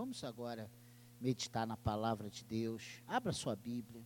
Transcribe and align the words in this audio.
vamos 0.00 0.24
agora 0.24 0.70
meditar 1.20 1.66
na 1.66 1.76
palavra 1.76 2.30
de 2.30 2.42
Deus. 2.42 3.02
Abra 3.06 3.34
sua 3.34 3.54
Bíblia. 3.54 4.02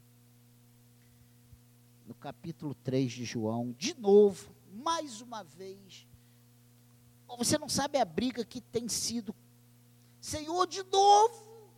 No 2.05 2.15
capítulo 2.15 2.75
3 2.75 3.13
de 3.13 3.25
João, 3.25 3.71
de 3.79 3.95
novo, 3.95 4.53
mais 4.73 5.21
uma 5.21 5.45
vez. 5.45 6.05
Você 7.39 7.57
não 7.59 7.69
sabe 7.69 7.97
a 7.99 8.05
briga 8.05 8.45
que 8.45 8.61
tem 8.61 8.89
sido. 8.89 9.33
Senhor, 10.21 10.67
de 10.67 10.83
novo. 10.83 11.71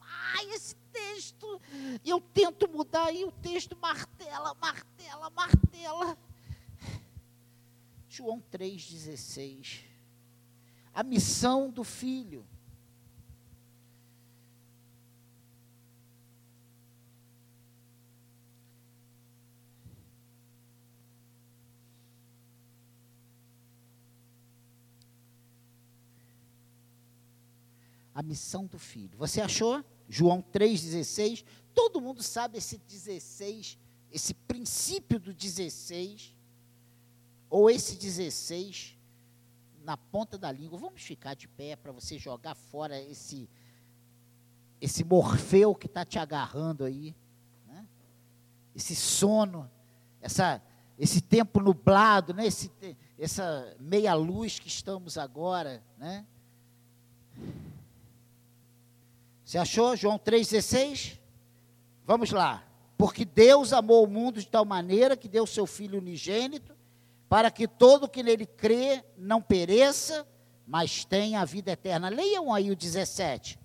Ai, 0.00 0.46
esse 0.54 0.74
texto. 0.90 1.60
Eu 2.02 2.22
tento 2.22 2.66
mudar 2.70 3.12
e 3.12 3.22
o 3.22 3.30
texto 3.30 3.76
martela, 3.76 4.54
martela, 4.54 5.28
martela. 5.28 6.16
João 8.08 8.42
3,16. 8.50 9.84
A 10.94 11.02
missão 11.02 11.68
do 11.68 11.84
filho. 11.84 12.46
A 28.18 28.22
missão 28.22 28.66
do 28.66 28.80
filho. 28.80 29.16
Você 29.16 29.40
achou? 29.40 29.84
João 30.08 30.42
3,16. 30.52 31.44
Todo 31.72 32.00
mundo 32.00 32.20
sabe 32.20 32.58
esse 32.58 32.76
16, 32.76 33.78
esse 34.10 34.34
princípio 34.34 35.20
do 35.20 35.32
16, 35.32 36.34
ou 37.48 37.70
esse 37.70 37.94
16 37.94 38.98
na 39.84 39.96
ponta 39.96 40.36
da 40.36 40.50
língua. 40.50 40.76
Vamos 40.76 41.00
ficar 41.00 41.34
de 41.34 41.46
pé 41.46 41.76
para 41.76 41.92
você 41.92 42.18
jogar 42.18 42.56
fora 42.56 43.00
esse, 43.00 43.48
esse 44.80 45.04
morfeu 45.04 45.72
que 45.72 45.86
está 45.86 46.04
te 46.04 46.18
agarrando 46.18 46.84
aí. 46.84 47.14
Né? 47.68 47.86
Esse 48.74 48.96
sono, 48.96 49.70
essa, 50.20 50.60
esse 50.98 51.20
tempo 51.20 51.60
nublado, 51.60 52.34
né? 52.34 52.48
esse, 52.48 52.68
essa 53.16 53.76
meia 53.78 54.12
luz 54.14 54.58
que 54.58 54.66
estamos 54.66 55.16
agora. 55.16 55.80
Né? 55.96 56.26
Você 59.48 59.56
achou? 59.56 59.96
João 59.96 60.18
3,16? 60.18 61.18
Vamos 62.04 62.32
lá. 62.32 62.62
Porque 62.98 63.24
Deus 63.24 63.72
amou 63.72 64.04
o 64.04 64.06
mundo 64.06 64.40
de 64.40 64.46
tal 64.46 64.66
maneira 64.66 65.16
que 65.16 65.26
deu 65.26 65.46
seu 65.46 65.64
Filho 65.64 65.98
unigênito, 65.98 66.76
para 67.30 67.50
que 67.50 67.66
todo 67.66 68.10
que 68.10 68.22
nele 68.22 68.44
crê 68.44 69.02
não 69.16 69.40
pereça, 69.40 70.28
mas 70.66 71.02
tenha 71.02 71.40
a 71.40 71.46
vida 71.46 71.72
eterna. 71.72 72.10
Leiam 72.10 72.52
aí 72.52 72.70
o 72.70 72.76
17. 72.76 73.58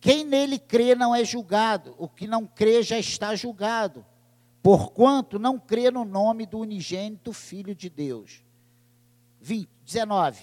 Quem 0.00 0.24
nele 0.24 0.58
crê 0.58 0.94
não 0.94 1.14
é 1.14 1.22
julgado, 1.22 1.94
o 1.98 2.08
que 2.08 2.26
não 2.26 2.46
crê 2.46 2.82
já 2.82 2.98
está 2.98 3.34
julgado 3.34 4.06
porquanto 4.66 5.38
não 5.38 5.60
crê 5.60 5.92
no 5.92 6.04
nome 6.04 6.44
do 6.44 6.58
unigênito 6.58 7.32
Filho 7.32 7.72
de 7.72 7.88
Deus. 7.88 8.44
20, 9.40 9.68
19. 9.84 10.42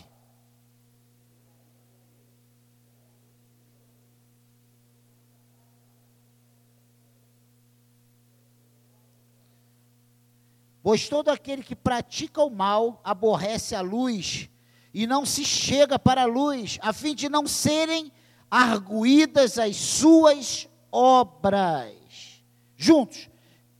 Pois 10.81 11.09
todo 11.09 11.27
aquele 11.27 11.61
que 11.61 11.75
pratica 11.75 12.41
o 12.41 12.49
mal 12.49 13.01
aborrece 13.03 13.75
a 13.75 13.81
luz 13.81 14.49
e 14.93 15.05
não 15.05 15.25
se 15.25 15.43
chega 15.43 15.99
para 15.99 16.21
a 16.21 16.27
luz, 16.27 16.79
a 16.81 16.93
fim 16.93 17.13
de 17.13 17.27
não 17.27 17.45
serem 17.45 18.09
arguídas 18.49 19.59
as 19.59 19.75
suas 19.75 20.69
obras. 20.89 22.41
Juntos. 22.77 23.32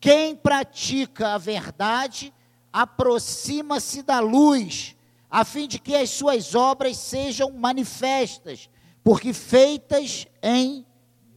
Quem 0.04 0.36
pratica 0.36 1.30
a 1.30 1.38
verdade 1.38 2.34
aproxima-se 2.74 4.04
da 4.04 4.20
luz, 4.20 4.98
a 5.30 5.46
fim 5.46 5.66
de 5.66 5.80
que 5.80 5.96
as 5.96 6.10
suas 6.10 6.54
obras 6.56 6.98
sejam 6.98 7.50
manifestas, 7.52 8.70
porque 9.02 9.32
feitas 9.32 10.28
em 10.42 10.86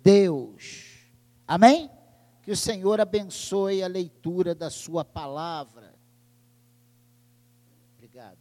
Deus. 0.03 1.06
Amém? 1.47 1.88
Que 2.43 2.50
o 2.50 2.56
Senhor 2.56 3.00
abençoe 3.00 3.84
a 3.84 3.87
leitura 3.87 4.53
da 4.53 4.69
Sua 4.69 5.05
palavra. 5.05 5.94
Obrigado. 7.94 8.38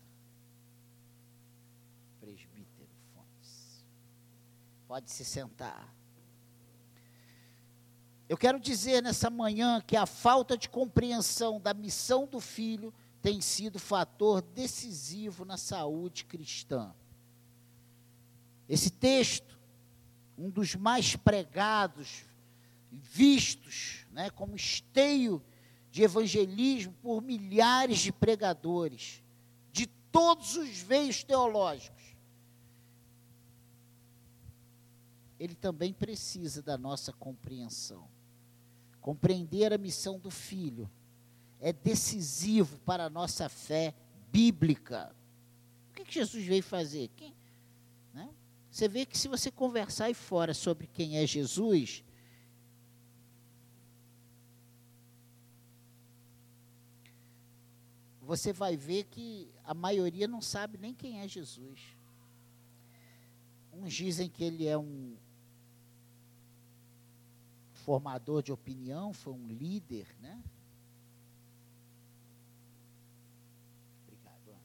Presbítero 2.20 2.90
Fontes. 3.14 3.86
Pode 4.88 5.12
se 5.12 5.24
sentar. 5.24 5.95
Eu 8.28 8.38
quero 8.38 8.60
dizer 8.60 9.04
nessa 9.04 9.30
manhã 9.30 9.80
que 9.82 9.96
a 9.96 10.06
falta 10.06 10.58
de 10.58 10.68
compreensão 10.68 11.60
da 11.60 11.74
missão 11.74 12.26
do 12.26 12.40
filho 12.40 12.94
tem 13.22 13.40
sido 13.40 13.78
fator 13.78 14.42
decisivo 14.42 15.46
na 15.46 15.58
saúde 15.58 16.26
cristã. 16.26 16.94
Esse 18.68 18.90
texto, 18.90 19.60
um 20.38 20.50
dos 20.50 20.76
mais 20.76 21.16
pregados, 21.16 22.26
vistos 22.92 24.06
né, 24.12 24.30
como 24.32 24.56
esteio 24.56 25.44
de 25.92 26.02
evangelismo 26.02 26.94
por 27.02 27.22
milhares 27.22 28.00
de 28.00 28.12
pregadores, 28.12 29.24
de 29.72 29.86
todos 30.12 30.56
os 30.56 30.80
veios 30.80 31.24
teológicos, 31.24 32.04
ele 35.40 35.54
também 35.54 35.94
precisa 35.94 36.62
da 36.62 36.78
nossa 36.78 37.14
compreensão. 37.14 38.15
Compreender 39.06 39.72
a 39.72 39.78
missão 39.78 40.18
do 40.18 40.32
filho 40.32 40.90
é 41.60 41.72
decisivo 41.72 42.80
para 42.80 43.06
a 43.06 43.10
nossa 43.10 43.48
fé 43.48 43.94
bíblica. 44.32 45.16
O 45.92 45.94
que, 45.94 46.06
que 46.06 46.14
Jesus 46.16 46.44
veio 46.44 46.64
fazer? 46.64 47.12
Quem, 47.16 47.36
né? 48.12 48.34
Você 48.72 48.88
vê 48.88 49.06
que 49.06 49.16
se 49.16 49.28
você 49.28 49.52
conversar 49.52 50.06
aí 50.06 50.16
fora 50.16 50.56
sobre 50.56 50.88
quem 50.88 51.20
é 51.20 51.28
Jesus, 51.28 52.04
você 58.24 58.52
vai 58.52 58.76
ver 58.76 59.04
que 59.04 59.54
a 59.64 59.76
maioria 59.76 60.28
não 60.28 60.42
sabe 60.42 60.80
nem 60.80 60.96
quem 60.96 61.20
é 61.20 61.28
Jesus. 61.28 61.80
Uns 63.72 63.94
dizem 63.94 64.28
que 64.28 64.44
ele 64.44 64.66
é 64.66 64.76
um, 64.76 65.16
formador 67.86 68.42
de 68.42 68.52
opinião, 68.52 69.14
foi 69.14 69.32
um 69.32 69.48
líder, 69.48 70.08
né? 70.20 70.44
Obrigado. 74.04 74.58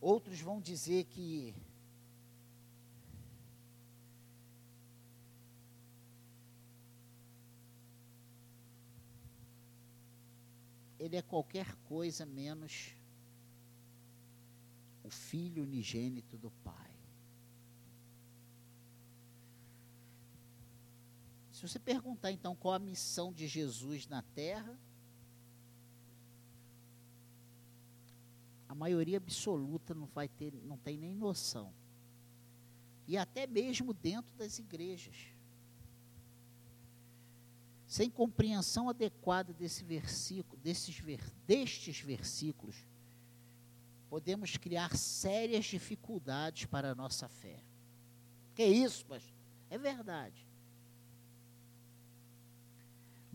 Outros 0.00 0.40
vão 0.40 0.58
dizer 0.58 1.04
que 1.04 1.54
ele 10.98 11.16
é 11.16 11.22
qualquer 11.22 11.76
coisa 11.84 12.24
menos 12.24 12.96
o 15.04 15.10
filho 15.10 15.62
unigênito 15.62 16.38
do 16.38 16.50
Pai. 16.50 16.85
Se 21.56 21.66
você 21.66 21.78
perguntar 21.78 22.30
então 22.30 22.54
qual 22.54 22.74
a 22.74 22.78
missão 22.78 23.32
de 23.32 23.48
Jesus 23.48 24.06
na 24.06 24.20
terra, 24.20 24.78
a 28.68 28.74
maioria 28.74 29.16
absoluta 29.16 29.94
não 29.94 30.04
vai 30.04 30.28
ter, 30.28 30.52
não 30.52 30.76
tem 30.76 30.98
nem 30.98 31.14
noção. 31.14 31.72
E 33.08 33.16
até 33.16 33.46
mesmo 33.46 33.94
dentro 33.94 34.36
das 34.36 34.58
igrejas. 34.58 35.16
Sem 37.86 38.10
compreensão 38.10 38.90
adequada 38.90 39.54
desse 39.54 39.82
versículo, 39.82 40.60
desses, 40.60 41.00
destes 41.46 42.00
versículos, 42.00 42.76
podemos 44.10 44.58
criar 44.58 44.94
sérias 44.94 45.64
dificuldades 45.64 46.66
para 46.66 46.90
a 46.90 46.94
nossa 46.94 47.30
fé. 47.30 47.64
Que 48.54 48.66
isso, 48.66 49.06
pastor? 49.06 49.34
É 49.70 49.78
verdade. 49.78 50.45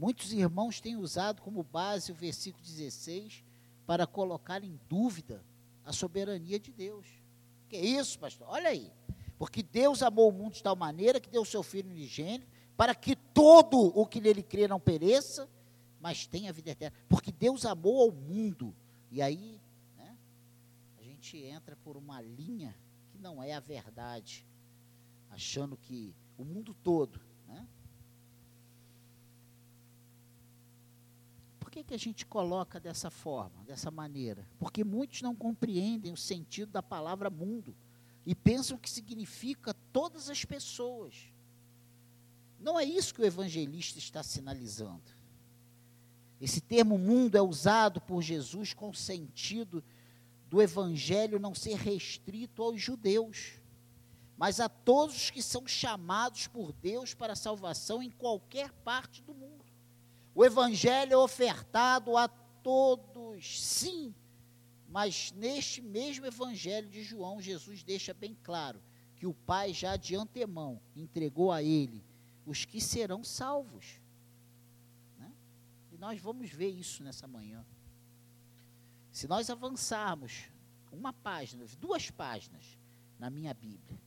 Muitos 0.02 0.34
irmãos 0.34 0.82
têm 0.82 0.96
usado 0.96 1.44
como 1.44 1.62
base 1.62 2.12
o 2.12 2.16
versículo 2.16 2.66
16 2.66 3.44
para 3.86 4.08
colocar 4.08 4.64
em 4.64 4.80
dúvida 4.90 5.46
a 5.86 5.94
soberania 5.94 6.60
de 6.60 6.72
Deus. 6.72 7.06
Que 7.70 7.76
é 7.76 7.86
isso, 7.86 8.18
pastor? 8.18 8.48
Olha 8.50 8.70
aí. 8.70 8.92
Porque 9.38 9.62
Deus 9.62 10.02
amou 10.02 10.28
o 10.28 10.32
mundo 10.32 10.54
de 10.54 10.64
tal 10.64 10.76
maneira 10.76 11.20
que 11.20 11.30
deu 11.30 11.44
o 11.44 11.46
seu 11.46 11.62
Filho 11.62 11.92
unigênito 11.92 12.48
para 12.76 12.96
que 12.96 13.16
todo 13.16 13.78
o 13.96 14.04
que 14.08 14.20
nele 14.20 14.42
crê 14.42 14.68
não 14.68 14.80
pereça, 14.80 15.48
mas 16.00 16.26
tem 16.26 16.50
a 16.50 16.52
vida 16.52 16.72
eterna. 16.72 16.98
Porque 17.08 17.32
Deus 17.32 17.64
amou 17.64 18.02
ao 18.02 18.12
mundo. 18.12 18.76
E 19.12 19.22
aí, 19.22 19.62
né, 19.96 20.18
a 20.98 21.04
gente 21.04 21.38
entra 21.38 21.76
por 21.76 21.96
uma 21.96 22.20
linha 22.20 22.76
que 23.12 23.20
não 23.20 23.44
é 23.44 23.54
a 23.54 23.60
verdade, 23.60 24.48
achando 25.30 25.78
que 25.78 26.16
o 26.40 26.44
mundo 26.44 26.74
todo, 26.74 27.22
né? 27.48 27.68
Que, 31.72 31.86
que 31.86 31.94
a 31.94 31.98
gente 31.98 32.26
coloca 32.26 32.82
dessa 32.82 33.10
forma, 33.10 33.64
dessa 33.64 33.90
maneira? 33.90 34.46
Porque 34.60 34.84
muitos 34.84 35.22
não 35.22 35.34
compreendem 35.34 36.12
o 36.12 36.18
sentido 36.18 36.70
da 36.70 36.84
palavra 36.84 37.30
mundo 37.30 37.74
e 38.26 38.36
pensam 38.36 38.78
que 38.78 38.90
significa 38.90 39.74
todas 39.94 40.30
as 40.30 40.44
pessoas. 40.44 41.16
Não 42.60 42.78
é 42.78 42.84
isso 42.84 43.14
que 43.14 43.22
o 43.22 43.26
evangelista 43.26 43.98
está 43.98 44.22
sinalizando. 44.22 45.22
Esse 46.42 46.60
termo 46.60 46.98
mundo 46.98 47.38
é 47.38 47.42
usado 47.42 48.02
por 48.02 48.22
Jesus 48.22 48.74
com 48.74 48.90
o 48.90 48.96
sentido 48.96 49.82
do 50.50 50.62
evangelho 50.62 51.40
não 51.40 51.56
ser 51.56 51.76
restrito 51.78 52.62
aos 52.62 52.82
judeus, 52.82 53.54
mas 54.36 54.60
a 54.60 54.68
todos 54.68 55.16
os 55.16 55.30
que 55.30 55.42
são 55.42 55.66
chamados 55.66 56.48
por 56.48 56.74
Deus 56.74 57.14
para 57.14 57.32
a 57.32 57.38
salvação 57.38 58.04
em 58.04 58.12
qualquer 58.12 58.74
parte 58.84 59.22
do 59.22 59.34
mundo. 59.34 59.61
O 60.34 60.46
evangelho 60.46 61.14
é 61.14 61.18
ofertado 61.18 62.16
a 62.16 62.28
todos, 62.28 63.62
sim, 63.62 64.14
mas 64.88 65.32
neste 65.32 65.82
mesmo 65.82 66.26
evangelho 66.26 66.90
de 66.90 67.04
João, 67.04 67.42
Jesus 67.42 67.84
deixa 67.84 68.14
bem 68.14 68.38
claro 68.44 68.82
que 69.16 69.28
o 69.28 69.34
Pai 69.34 69.74
já 69.74 69.96
de 69.96 70.16
antemão 70.16 70.82
entregou 70.96 71.52
a 71.52 71.62
ele 71.62 72.04
os 72.46 72.66
que 72.66 72.82
serão 72.82 73.24
salvos 73.24 74.02
nós 76.02 76.20
vamos 76.20 76.50
ver 76.50 76.70
isso 76.70 77.04
nessa 77.04 77.28
manhã. 77.28 77.64
Se 79.12 79.28
nós 79.28 79.52
avançarmos 79.52 80.50
uma 80.92 81.14
página, 81.14 81.64
duas 81.80 82.10
páginas 82.10 82.76
na 83.20 83.30
minha 83.30 83.54
Bíblia, 83.54 84.02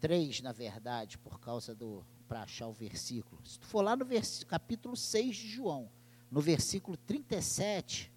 três, 0.00 0.40
na 0.40 0.52
verdade, 0.52 1.18
por 1.18 1.38
causa 1.38 1.74
do. 1.74 2.02
Para 2.28 2.42
achar 2.42 2.66
o 2.66 2.72
versículo. 2.72 3.40
Se 3.44 3.58
tu 3.58 3.66
for 3.66 3.82
lá 3.82 3.96
no 3.96 4.06
capítulo 4.46 4.96
6 4.96 5.36
de 5.36 5.48
João, 5.48 5.90
no 6.30 6.40
versículo 6.40 6.96
37 6.96 8.12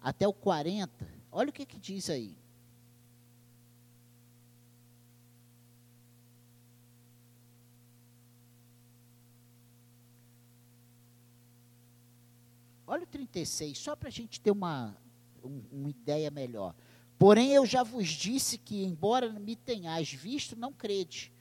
até 0.00 0.26
o 0.26 0.32
40, 0.32 1.06
olha 1.30 1.50
o 1.50 1.52
que, 1.52 1.66
que 1.66 1.78
diz 1.78 2.10
aí. 2.10 2.36
Olha 12.86 13.04
o 13.04 13.06
36, 13.06 13.78
só 13.78 13.96
para 13.96 14.08
a 14.08 14.12
gente 14.12 14.38
ter 14.38 14.50
uma, 14.50 14.94
um, 15.42 15.62
uma 15.72 15.88
ideia 15.88 16.30
melhor. 16.30 16.74
Porém, 17.18 17.52
eu 17.52 17.64
já 17.64 17.82
vos 17.82 18.06
disse 18.08 18.58
que, 18.58 18.84
embora 18.84 19.30
me 19.30 19.56
tenhais 19.56 20.12
visto, 20.12 20.54
não 20.54 20.72
crede. 20.72 21.31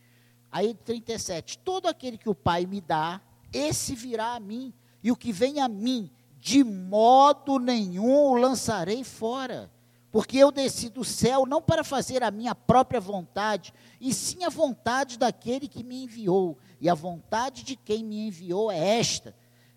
Aí, 0.52 0.74
37. 0.74 1.60
Todo 1.60 1.88
aquele 1.88 2.18
que 2.18 2.30
o 2.30 2.36
Pai 2.36 2.66
me 2.66 2.82
dá, 2.82 3.22
esse 3.54 3.96
virá 3.96 4.36
a 4.36 4.40
mim, 4.40 4.74
e 5.04 5.12
o 5.12 5.16
que 5.16 5.32
vem 5.32 5.60
a 5.60 5.68
mim, 5.68 6.12
de 6.40 6.64
modo 6.64 7.60
nenhum 7.60 8.32
o 8.32 8.36
lançarei 8.36 9.04
fora. 9.04 9.72
Porque 10.12 10.38
eu 10.38 10.52
desci 10.52 10.90
do 10.90 11.06
céu 11.06 11.46
não 11.46 11.62
para 11.62 11.86
fazer 11.86 12.22
a 12.22 12.30
minha 12.30 12.54
própria 12.54 13.00
vontade, 13.00 13.74
e 14.00 14.14
sim 14.14 14.44
a 14.44 14.50
vontade 14.50 15.18
daquele 15.18 15.70
que 15.70 15.84
me 15.84 16.04
enviou. 16.04 16.58
E 16.82 16.90
a 16.90 16.94
vontade 16.94 17.64
de 17.64 17.78
quem 17.78 18.04
me 18.04 18.28
enviou 18.28 18.70
é 18.70 19.00
esta: 19.00 19.34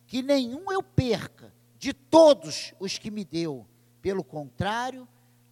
que 0.06 0.22
nenhum 0.22 0.72
eu 0.72 0.82
perca, 0.82 1.54
de 1.78 1.92
todos 1.92 2.74
os 2.80 2.98
que 2.98 3.12
me 3.12 3.24
deu. 3.24 3.64
Pelo 4.02 4.24
contrário, 4.24 5.06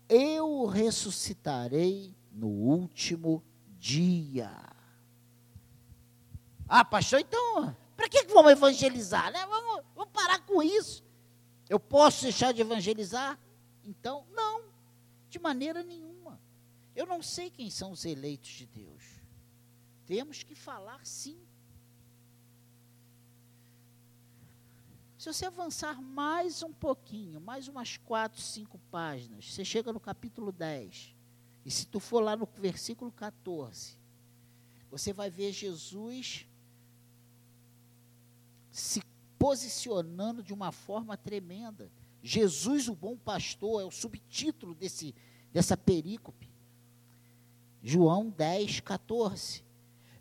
eu 0.08 0.48
o 0.48 0.66
ressuscitarei 0.66 2.16
no 2.32 2.48
último 2.48 3.42
dia. 3.78 4.50
Ah, 6.74 6.86
pastor, 6.86 7.20
então, 7.20 7.76
para 7.94 8.08
que 8.08 8.24
vamos 8.32 8.52
evangelizar? 8.52 9.30
Né? 9.30 9.44
Vamos, 9.44 9.84
vamos 9.94 10.10
parar 10.10 10.40
com 10.46 10.62
isso. 10.62 11.04
Eu 11.68 11.78
posso 11.78 12.22
deixar 12.22 12.54
de 12.54 12.62
evangelizar? 12.62 13.38
Então, 13.84 14.26
não, 14.32 14.64
de 15.28 15.38
maneira 15.38 15.82
nenhuma. 15.82 16.40
Eu 16.96 17.04
não 17.04 17.22
sei 17.22 17.50
quem 17.50 17.68
são 17.68 17.92
os 17.92 18.06
eleitos 18.06 18.48
de 18.48 18.64
Deus. 18.64 19.04
Temos 20.06 20.42
que 20.42 20.54
falar 20.54 21.04
sim 21.04 21.38
Se 25.18 25.30
você 25.32 25.44
avançar 25.44 26.00
mais 26.00 26.62
um 26.62 26.72
pouquinho, 26.72 27.38
mais 27.38 27.68
umas 27.68 27.98
quatro, 27.98 28.40
cinco 28.40 28.76
páginas, 28.90 29.52
você 29.52 29.64
chega 29.64 29.92
no 29.92 30.00
capítulo 30.00 30.50
10. 30.50 31.14
E 31.66 31.70
se 31.70 31.86
tu 31.86 32.00
for 32.00 32.20
lá 32.20 32.34
no 32.34 32.48
versículo 32.56 33.12
14, 33.12 33.98
você 34.90 35.12
vai 35.12 35.30
ver 35.30 35.52
Jesus 35.52 36.46
se 38.72 39.02
posicionando 39.38 40.42
de 40.42 40.54
uma 40.54 40.72
forma 40.72 41.16
tremenda. 41.16 41.92
Jesus, 42.22 42.88
o 42.88 42.94
bom 42.94 43.16
pastor, 43.16 43.82
é 43.82 43.84
o 43.84 43.90
subtítulo 43.90 44.74
desse, 44.74 45.14
dessa 45.52 45.76
perícope. 45.76 46.50
João 47.82 48.30
10, 48.30 48.80
14. 48.80 49.62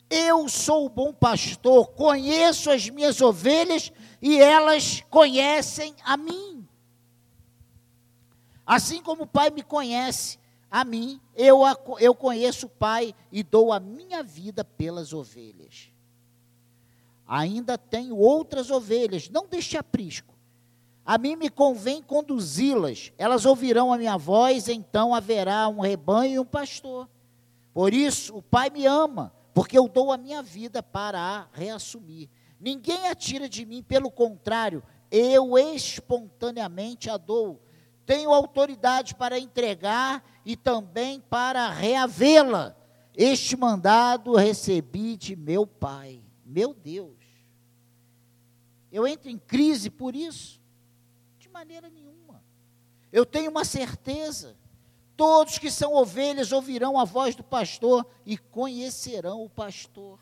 Eu 0.09 0.49
sou 0.49 0.87
o 0.87 0.89
bom 0.89 1.13
pastor, 1.13 1.87
conheço 1.91 2.69
as 2.69 2.89
minhas 2.89 3.21
ovelhas 3.21 3.93
e 4.21 4.37
elas 4.37 4.99
conhecem 5.09 5.95
a 6.03 6.17
mim. 6.17 6.67
Assim 8.65 9.01
como 9.01 9.23
o 9.23 9.27
Pai 9.27 9.49
me 9.49 9.63
conhece 9.63 10.37
a 10.69 10.83
mim, 10.83 11.21
eu, 11.35 11.61
eu 11.99 12.13
conheço 12.13 12.65
o 12.65 12.69
Pai 12.69 13.15
e 13.31 13.43
dou 13.43 13.71
a 13.71 13.79
minha 13.79 14.21
vida 14.21 14.65
pelas 14.65 15.13
ovelhas. 15.13 15.91
Ainda 17.33 17.77
tenho 17.77 18.17
outras 18.17 18.69
ovelhas, 18.69 19.29
não 19.29 19.47
deixe 19.47 19.77
aprisco. 19.77 20.35
A 21.05 21.17
mim 21.17 21.37
me 21.37 21.49
convém 21.49 22.03
conduzi-las, 22.03 23.13
elas 23.17 23.45
ouvirão 23.45 23.93
a 23.93 23.97
minha 23.97 24.17
voz, 24.17 24.67
então 24.67 25.15
haverá 25.15 25.69
um 25.69 25.79
rebanho 25.79 26.33
e 26.33 26.39
um 26.39 26.45
pastor. 26.45 27.07
Por 27.73 27.93
isso, 27.93 28.35
o 28.35 28.41
Pai 28.41 28.69
me 28.69 28.85
ama 28.85 29.33
porque 29.53 29.77
eu 29.77 29.87
dou 29.87 30.11
a 30.11 30.17
minha 30.17 30.43
vida 30.43 30.83
para 30.83 31.21
a 31.21 31.47
reassumir. 31.53 32.27
Ninguém 32.59 33.07
a 33.07 33.15
tira 33.15 33.47
de 33.47 33.65
mim, 33.65 33.81
pelo 33.81 34.11
contrário, 34.11 34.83
eu 35.09 35.57
espontaneamente 35.57 37.09
a 37.09 37.15
dou. 37.15 37.61
Tenho 38.05 38.33
autoridade 38.33 39.15
para 39.15 39.39
entregar 39.39 40.21
e 40.45 40.57
também 40.57 41.21
para 41.21 41.69
reavê-la. 41.69 42.75
Este 43.15 43.55
mandado 43.55 44.35
recebi 44.35 45.15
de 45.15 45.33
meu 45.33 45.65
Pai. 45.65 46.21
Meu 46.45 46.73
Deus. 46.73 47.20
Eu 48.91 49.07
entro 49.07 49.29
em 49.29 49.37
crise 49.37 49.89
por 49.89 50.15
isso? 50.15 50.61
De 51.39 51.49
maneira 51.49 51.89
nenhuma. 51.89 52.43
Eu 53.11 53.25
tenho 53.25 53.51
uma 53.51 53.65
certeza 53.65 54.57
Todos 55.21 55.59
que 55.59 55.69
são 55.69 55.93
ovelhas 55.93 56.51
ouvirão 56.51 56.99
a 56.99 57.05
voz 57.05 57.35
do 57.35 57.43
pastor 57.43 58.05
e 58.25 58.39
conhecerão 58.39 59.43
o 59.43 59.49
pastor. 59.49 60.19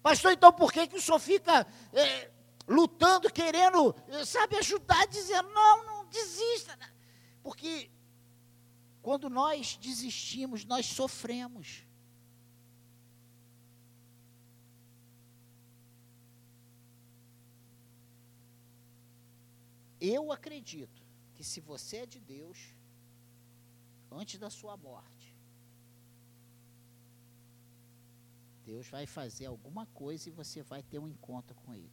Pastor, 0.00 0.32
então 0.32 0.52
por 0.52 0.72
que, 0.72 0.86
que 0.86 0.96
o 0.96 1.02
senhor 1.02 1.18
fica 1.18 1.66
é, 1.92 2.30
lutando, 2.68 3.28
querendo, 3.32 3.94
sabe, 4.24 4.58
ajudar, 4.58 5.08
dizendo, 5.08 5.48
não, 5.48 5.84
não 5.84 6.06
desista. 6.06 6.78
Porque 7.42 7.90
quando 9.02 9.28
nós 9.28 9.76
desistimos, 9.76 10.64
nós 10.64 10.86
sofremos. 10.86 11.84
Eu 20.00 20.32
acredito 20.32 21.02
que 21.34 21.44
se 21.44 21.60
você 21.60 21.98
é 21.98 22.06
de 22.06 22.20
Deus, 22.20 22.74
antes 24.10 24.38
da 24.38 24.50
sua 24.50 24.76
morte. 24.76 25.34
Deus 28.64 28.88
vai 28.88 29.06
fazer 29.06 29.46
alguma 29.46 29.86
coisa 29.86 30.28
e 30.28 30.32
você 30.32 30.62
vai 30.62 30.82
ter 30.82 30.98
um 30.98 31.06
encontro 31.06 31.54
com 31.54 31.74
Ele. 31.74 31.92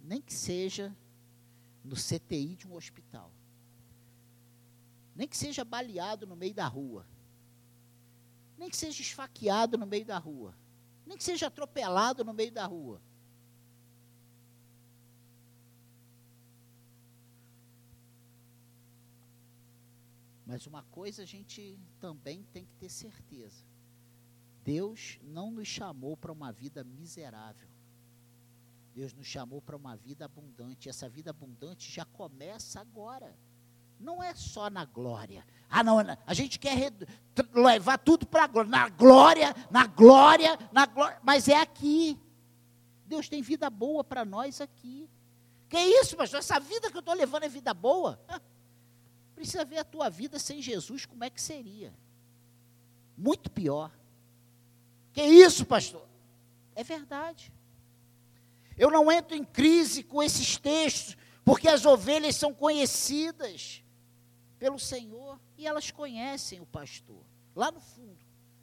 Nem 0.00 0.20
que 0.20 0.34
seja 0.34 0.94
no 1.82 1.96
CTI 1.96 2.56
de 2.56 2.68
um 2.68 2.74
hospital. 2.74 3.32
Nem 5.14 5.26
que 5.26 5.36
seja 5.36 5.64
baleado 5.64 6.26
no 6.26 6.36
meio 6.36 6.54
da 6.54 6.66
rua. 6.66 7.06
Nem 8.56 8.68
que 8.68 8.76
seja 8.76 9.00
esfaqueado 9.00 9.78
no 9.78 9.86
meio 9.86 10.04
da 10.04 10.18
rua. 10.18 10.54
Nem 11.06 11.16
que 11.16 11.24
seja 11.24 11.46
atropelado 11.46 12.22
no 12.24 12.34
meio 12.34 12.52
da 12.52 12.66
rua. 12.66 13.00
Mas 20.48 20.66
uma 20.66 20.82
coisa 20.84 21.24
a 21.24 21.26
gente 21.26 21.78
também 22.00 22.42
tem 22.54 22.64
que 22.64 22.74
ter 22.76 22.88
certeza: 22.88 23.62
Deus 24.64 25.20
não 25.22 25.50
nos 25.50 25.68
chamou 25.68 26.16
para 26.16 26.32
uma 26.32 26.50
vida 26.50 26.82
miserável. 26.82 27.68
Deus 28.94 29.12
nos 29.12 29.26
chamou 29.26 29.60
para 29.60 29.76
uma 29.76 29.94
vida 29.94 30.24
abundante. 30.24 30.88
Essa 30.88 31.06
vida 31.06 31.30
abundante 31.30 31.92
já 31.92 32.06
começa 32.06 32.80
agora. 32.80 33.36
Não 34.00 34.22
é 34.22 34.34
só 34.34 34.70
na 34.70 34.86
glória. 34.86 35.46
Ah, 35.68 35.84
não, 35.84 35.98
a 36.26 36.32
gente 36.32 36.58
quer 36.58 36.94
levar 37.54 37.98
tudo 37.98 38.26
para 38.26 38.44
a 38.44 38.46
glória. 38.46 38.70
Na 38.70 38.88
glória, 38.88 39.54
na 39.70 39.86
glória, 39.86 40.58
na 40.72 40.86
glória. 40.86 41.20
Mas 41.22 41.46
é 41.46 41.60
aqui. 41.60 42.18
Deus 43.04 43.28
tem 43.28 43.42
vida 43.42 43.68
boa 43.68 44.02
para 44.02 44.24
nós 44.24 44.62
aqui. 44.62 45.10
Que 45.68 45.78
isso, 45.78 46.16
pastor? 46.16 46.38
Essa 46.38 46.58
vida 46.58 46.90
que 46.90 46.96
eu 46.96 47.00
estou 47.00 47.14
levando 47.14 47.42
é 47.42 47.48
vida 47.50 47.74
boa? 47.74 48.18
Precisa 49.38 49.64
ver 49.64 49.78
a 49.78 49.84
tua 49.84 50.10
vida 50.10 50.36
sem 50.36 50.60
Jesus, 50.60 51.06
como 51.06 51.22
é 51.22 51.30
que 51.30 51.40
seria? 51.40 51.94
Muito 53.16 53.48
pior. 53.48 53.96
Que 55.12 55.22
isso, 55.22 55.64
pastor? 55.64 56.04
É 56.74 56.82
verdade. 56.82 57.52
Eu 58.76 58.90
não 58.90 59.12
entro 59.12 59.36
em 59.36 59.44
crise 59.44 60.02
com 60.02 60.20
esses 60.20 60.56
textos, 60.56 61.16
porque 61.44 61.68
as 61.68 61.86
ovelhas 61.86 62.34
são 62.34 62.52
conhecidas 62.52 63.80
pelo 64.58 64.76
Senhor 64.76 65.38
e 65.56 65.68
elas 65.68 65.92
conhecem 65.92 66.58
o 66.58 66.66
pastor, 66.66 67.24
lá 67.54 67.70
no 67.70 67.80
fundo. 67.80 68.18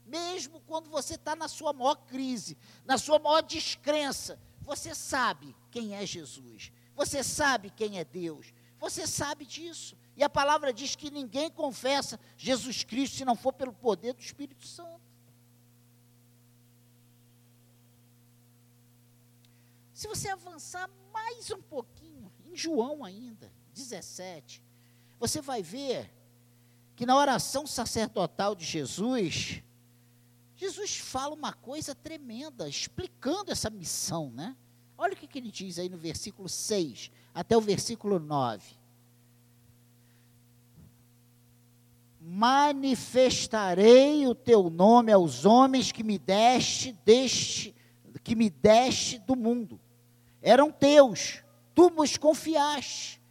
Mesmo 0.06 0.60
quando 0.68 0.90
você 0.90 1.16
está 1.16 1.38
na 1.38 1.48
sua 1.48 1.72
maior 1.72 1.96
crise, 1.96 2.58
na 2.84 2.98
sua 2.98 3.18
maior 3.18 3.42
descrença, 3.42 4.38
você 4.60 4.94
sabe 4.94 5.56
quem 5.72 5.96
é 5.96 6.06
Jesus, 6.06 6.70
você 6.94 7.24
sabe 7.24 7.70
quem 7.70 7.98
é 7.98 8.04
Deus, 8.04 8.54
você 8.78 9.08
sabe 9.08 9.46
disso. 9.46 9.96
E 10.16 10.24
a 10.24 10.30
palavra 10.30 10.74
diz 10.74 10.96
que 10.96 11.12
ninguém 11.12 11.50
confessa 11.50 12.20
Jesus 12.38 12.84
Cristo 12.84 13.18
se 13.18 13.26
não 13.26 13.36
for 13.36 13.52
pelo 13.52 13.74
poder 13.74 14.14
do 14.14 14.22
Espírito 14.22 14.66
Santo. 14.66 15.02
Se 19.94 20.08
você 20.08 20.30
avançar 20.30 20.90
mais 21.14 21.52
um 21.52 21.62
pouquinho, 21.62 22.32
em 22.46 22.56
João 22.56 23.04
ainda, 23.04 23.52
17, 23.74 24.64
você 25.20 25.42
vai 25.42 25.62
ver 25.62 26.14
que 26.96 27.06
na 27.06 27.18
oração 27.18 27.68
sacerdotal 27.68 28.56
de 28.56 28.64
Jesus, 28.64 29.62
Jesus 30.56 30.98
fala 30.98 31.34
uma 31.34 31.52
coisa 31.52 31.94
tremenda, 31.94 32.70
explicando 32.70 33.52
essa 33.52 33.70
missão, 33.70 34.32
né? 34.32 34.56
Olha 34.98 35.14
o 35.14 35.18
que, 35.18 35.28
que 35.28 35.38
ele 35.38 35.52
diz 35.52 35.78
aí 35.78 35.90
no 35.90 35.98
versículo 35.98 36.48
6 36.48 37.12
até 37.34 37.58
o 37.58 37.62
versículo 37.62 38.18
9. 38.18 38.85
Manifestarei 42.28 44.26
o 44.28 44.34
teu 44.34 44.68
nome 44.70 45.12
aos 45.12 45.46
homens 45.46 45.92
que 45.92 46.04
me 46.04 46.18
deste 46.18 46.92
deste 47.06 47.76
que 48.24 48.36
me 48.36 48.50
deste 48.50 49.20
do 49.20 49.36
mundo. 49.36 49.80
Eram 50.42 50.72
teus, 50.72 51.44
tu 51.76 51.92
nos 51.92 52.18
confiaste 52.18 53.22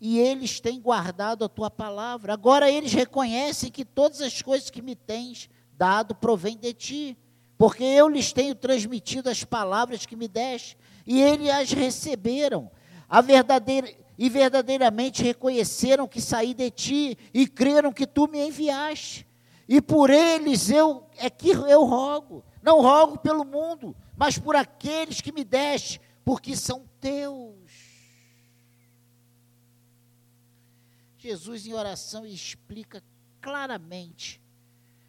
e 0.00 0.18
eles 0.18 0.58
têm 0.60 0.80
guardado 0.80 1.44
a 1.44 1.48
tua 1.48 1.70
palavra. 1.70 2.32
Agora 2.32 2.70
eles 2.70 2.94
reconhecem 2.94 3.70
que 3.70 3.84
todas 3.84 4.22
as 4.22 4.40
coisas 4.40 4.70
que 4.70 4.80
me 4.80 4.96
tens 4.96 5.50
dado 5.76 6.14
provém 6.14 6.56
de 6.56 6.72
ti, 6.72 7.18
porque 7.58 7.84
eu 7.84 8.08
lhes 8.08 8.32
tenho 8.32 8.54
transmitido 8.54 9.28
as 9.28 9.44
palavras 9.44 10.06
que 10.06 10.16
me 10.16 10.28
deste, 10.28 10.78
e 11.06 11.20
eles 11.20 11.50
as 11.50 11.72
receberam. 11.72 12.70
A 13.08 13.20
verdadeira 13.20 13.92
e 14.16 14.28
verdadeiramente 14.28 15.22
reconheceram 15.22 16.06
que 16.06 16.20
saí 16.20 16.54
de 16.54 16.70
ti 16.70 17.18
e 17.32 17.46
creram 17.46 17.92
que 17.92 18.06
tu 18.06 18.28
me 18.28 18.46
enviaste. 18.46 19.26
E 19.68 19.80
por 19.80 20.10
eles 20.10 20.70
eu 20.70 21.06
é 21.16 21.28
que 21.28 21.50
eu 21.50 21.84
rogo. 21.84 22.44
Não 22.62 22.80
rogo 22.80 23.18
pelo 23.18 23.44
mundo, 23.44 23.94
mas 24.16 24.38
por 24.38 24.56
aqueles 24.56 25.20
que 25.20 25.32
me 25.32 25.44
deste, 25.44 26.00
porque 26.24 26.56
são 26.56 26.88
teus. 27.00 27.54
Jesus, 31.18 31.66
em 31.66 31.72
oração, 31.72 32.24
explica 32.26 33.02
claramente 33.40 34.40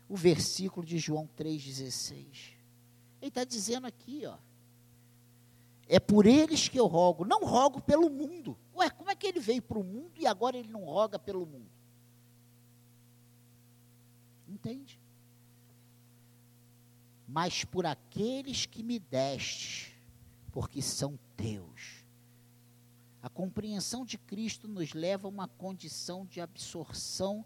o 0.07 0.15
versículo 0.15 0.85
de 0.85 0.97
João 0.97 1.29
3,16. 1.37 2.53
Ele 3.21 3.29
está 3.29 3.43
dizendo 3.43 3.87
aqui, 3.87 4.25
ó. 4.25 4.37
É 5.87 5.99
por 5.99 6.25
eles 6.25 6.67
que 6.67 6.79
eu 6.79 6.87
rogo, 6.87 7.25
não 7.25 7.43
rogo 7.43 7.81
pelo 7.81 8.09
mundo. 8.09 8.57
Ué, 8.75 8.89
como 8.89 9.09
é 9.09 9.15
que 9.15 9.25
ele 9.25 9.39
veio 9.39 9.61
para 9.61 9.79
o 9.79 9.83
mundo 9.83 10.19
e 10.19 10.27
agora 10.27 10.57
ele 10.57 10.67
não 10.67 10.83
roga 10.83 11.17
pelo 11.17 11.45
mundo? 11.45 11.71
Entende? 14.47 14.99
Mas 17.27 17.63
por 17.63 17.85
aqueles 17.85 18.65
que 18.65 18.83
me 18.83 18.99
deste, 18.99 19.97
porque 20.51 20.81
são 20.81 21.17
teus. 21.35 22.05
A 23.21 23.29
compreensão 23.29 24.05
de 24.05 24.17
Cristo 24.17 24.67
nos 24.67 24.93
leva 24.93 25.27
a 25.27 25.31
uma 25.31 25.47
condição 25.47 26.25
de 26.25 26.39
absorção 26.39 27.43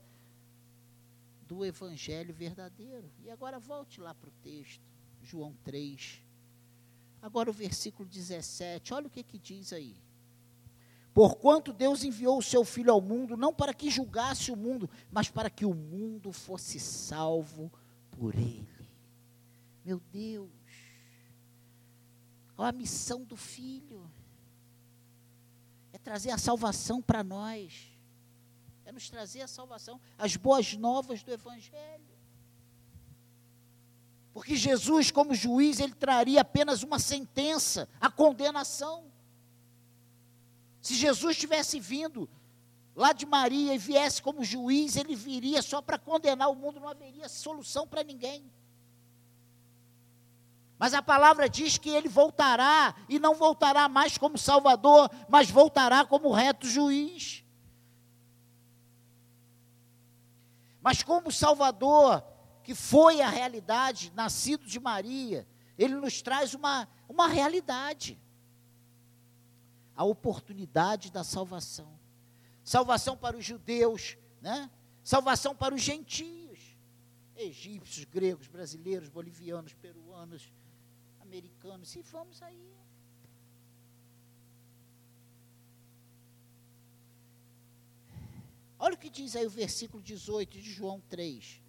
do 1.47 1.65
Evangelho 1.65 2.33
verdadeiro. 2.33 3.09
E 3.23 3.29
agora 3.29 3.59
volte 3.59 4.01
lá 4.01 4.13
para 4.13 4.29
o 4.29 4.33
texto, 4.43 4.83
João 5.21 5.55
3. 5.63 6.21
Agora 7.21 7.49
o 7.49 7.53
versículo 7.53 8.07
17, 8.07 8.93
olha 8.93 9.07
o 9.07 9.09
que, 9.09 9.23
que 9.23 9.37
diz 9.37 9.71
aí. 9.71 9.95
Porquanto 11.19 11.73
Deus 11.73 12.05
enviou 12.05 12.37
o 12.37 12.41
seu 12.41 12.63
Filho 12.63 12.93
ao 12.93 13.01
mundo, 13.01 13.35
não 13.35 13.53
para 13.53 13.73
que 13.73 13.89
julgasse 13.89 14.53
o 14.53 14.55
mundo, 14.55 14.89
mas 15.11 15.27
para 15.27 15.49
que 15.49 15.65
o 15.65 15.73
mundo 15.73 16.31
fosse 16.31 16.79
salvo 16.79 17.69
por 18.09 18.33
ele. 18.35 18.89
Meu 19.83 19.99
Deus, 19.99 20.49
olha 22.57 22.69
a 22.69 22.71
missão 22.71 23.25
do 23.25 23.35
Filho 23.35 24.09
é 25.91 25.97
trazer 25.97 26.31
a 26.31 26.37
salvação 26.37 27.01
para 27.01 27.21
nós, 27.21 27.91
é 28.85 28.91
nos 28.93 29.09
trazer 29.09 29.41
a 29.41 29.47
salvação, 29.49 29.99
as 30.17 30.37
boas 30.37 30.73
novas 30.77 31.21
do 31.21 31.33
Evangelho. 31.33 32.17
Porque 34.31 34.55
Jesus, 34.55 35.11
como 35.11 35.35
juiz, 35.35 35.81
ele 35.81 35.95
traria 35.95 36.39
apenas 36.39 36.81
uma 36.81 36.97
sentença, 36.97 37.89
a 37.99 38.09
condenação. 38.09 39.18
Se 40.89 40.95
Jesus 40.95 41.37
tivesse 41.37 41.79
vindo 41.79 42.27
lá 42.95 43.13
de 43.13 43.23
Maria 43.23 43.75
e 43.75 43.77
viesse 43.77 44.23
como 44.23 44.43
juiz, 44.43 44.95
ele 44.95 45.15
viria 45.15 45.61
só 45.61 45.83
para 45.83 45.99
condenar 45.99 46.49
o 46.49 46.55
mundo, 46.55 46.79
não 46.79 46.87
haveria 46.87 47.29
solução 47.29 47.87
para 47.87 48.03
ninguém. 48.03 48.51
Mas 50.79 50.95
a 50.95 51.01
palavra 51.03 51.47
diz 51.47 51.77
que 51.77 51.91
ele 51.91 52.09
voltará 52.09 52.95
e 53.07 53.19
não 53.19 53.35
voltará 53.35 53.87
mais 53.87 54.17
como 54.17 54.35
Salvador, 54.35 55.11
mas 55.29 55.51
voltará 55.51 56.03
como 56.03 56.31
reto 56.31 56.67
juiz. 56.67 57.45
Mas 60.81 61.03
como 61.03 61.31
Salvador, 61.31 62.23
que 62.63 62.73
foi 62.73 63.21
a 63.21 63.29
realidade, 63.29 64.11
nascido 64.15 64.65
de 64.65 64.79
Maria, 64.79 65.47
ele 65.77 65.93
nos 65.93 66.19
traz 66.23 66.55
uma, 66.55 66.89
uma 67.07 67.27
realidade. 67.27 68.19
A 69.99 70.03
oportunidade 70.05 71.11
da 71.11 71.25
salvação. 71.25 71.91
Salvação 72.63 73.17
para 73.17 73.35
os 73.35 73.43
judeus, 73.43 74.17
né? 74.41 74.69
salvação 75.03 75.53
para 75.53 75.75
os 75.75 75.81
gentios, 75.81 76.59
egípcios, 77.35 78.05
gregos, 78.05 78.47
brasileiros, 78.47 79.09
bolivianos, 79.09 79.73
peruanos, 79.73 80.53
americanos, 81.19 81.93
e 81.95 82.01
vamos 82.01 82.41
aí. 82.41 82.69
Olha 88.77 88.95
o 88.95 88.97
que 88.97 89.09
diz 89.09 89.35
aí 89.35 89.45
o 89.45 89.49
versículo 89.49 90.01
18 90.01 90.61
de 90.61 90.71
João 90.71 91.01
3. 91.09 91.61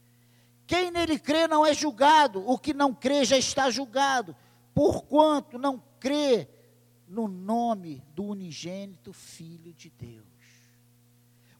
Quem 0.67 0.93
nele 0.93 1.19
crê 1.19 1.49
não 1.49 1.67
é 1.67 1.75
julgado, 1.75 2.49
o 2.49 2.57
que 2.57 2.73
não 2.73 2.95
crê 2.95 3.25
já 3.25 3.37
está 3.37 3.69
julgado, 3.71 4.37
porquanto 4.73 5.59
não 5.59 5.83
crê 5.99 6.49
no 7.11 7.27
nome 7.27 8.05
do 8.15 8.25
unigênito 8.25 9.13
Filho 9.13 9.75
de 9.75 9.91
Deus. 9.91 10.25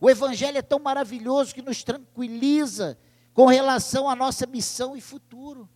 O 0.01 0.09
Evangelho 0.09 0.57
é 0.57 0.63
tão 0.63 0.79
maravilhoso 0.79 1.55
que 1.55 1.61
nos 1.61 1.83
tranquiliza 1.83 2.97
com 3.35 3.47
relação 3.47 4.09
à 4.09 4.15
nossa 4.15 4.47
missão 4.47 4.97
e 4.97 5.01
futuro. 5.01 5.69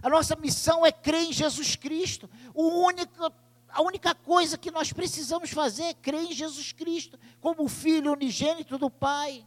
A 0.00 0.08
nossa 0.08 0.36
missão 0.36 0.86
é 0.86 0.92
crer 0.92 1.24
em 1.24 1.32
Jesus 1.32 1.74
Cristo. 1.74 2.30
Único, 2.54 3.32
a 3.68 3.82
única 3.82 4.14
coisa 4.14 4.56
que 4.56 4.70
nós 4.70 4.92
precisamos 4.92 5.50
fazer 5.50 5.82
é 5.82 5.94
crer 5.94 6.22
em 6.22 6.32
Jesus 6.32 6.72
Cristo, 6.72 7.18
como 7.40 7.68
Filho 7.68 8.12
unigênito 8.12 8.78
do 8.78 8.88
Pai. 8.88 9.44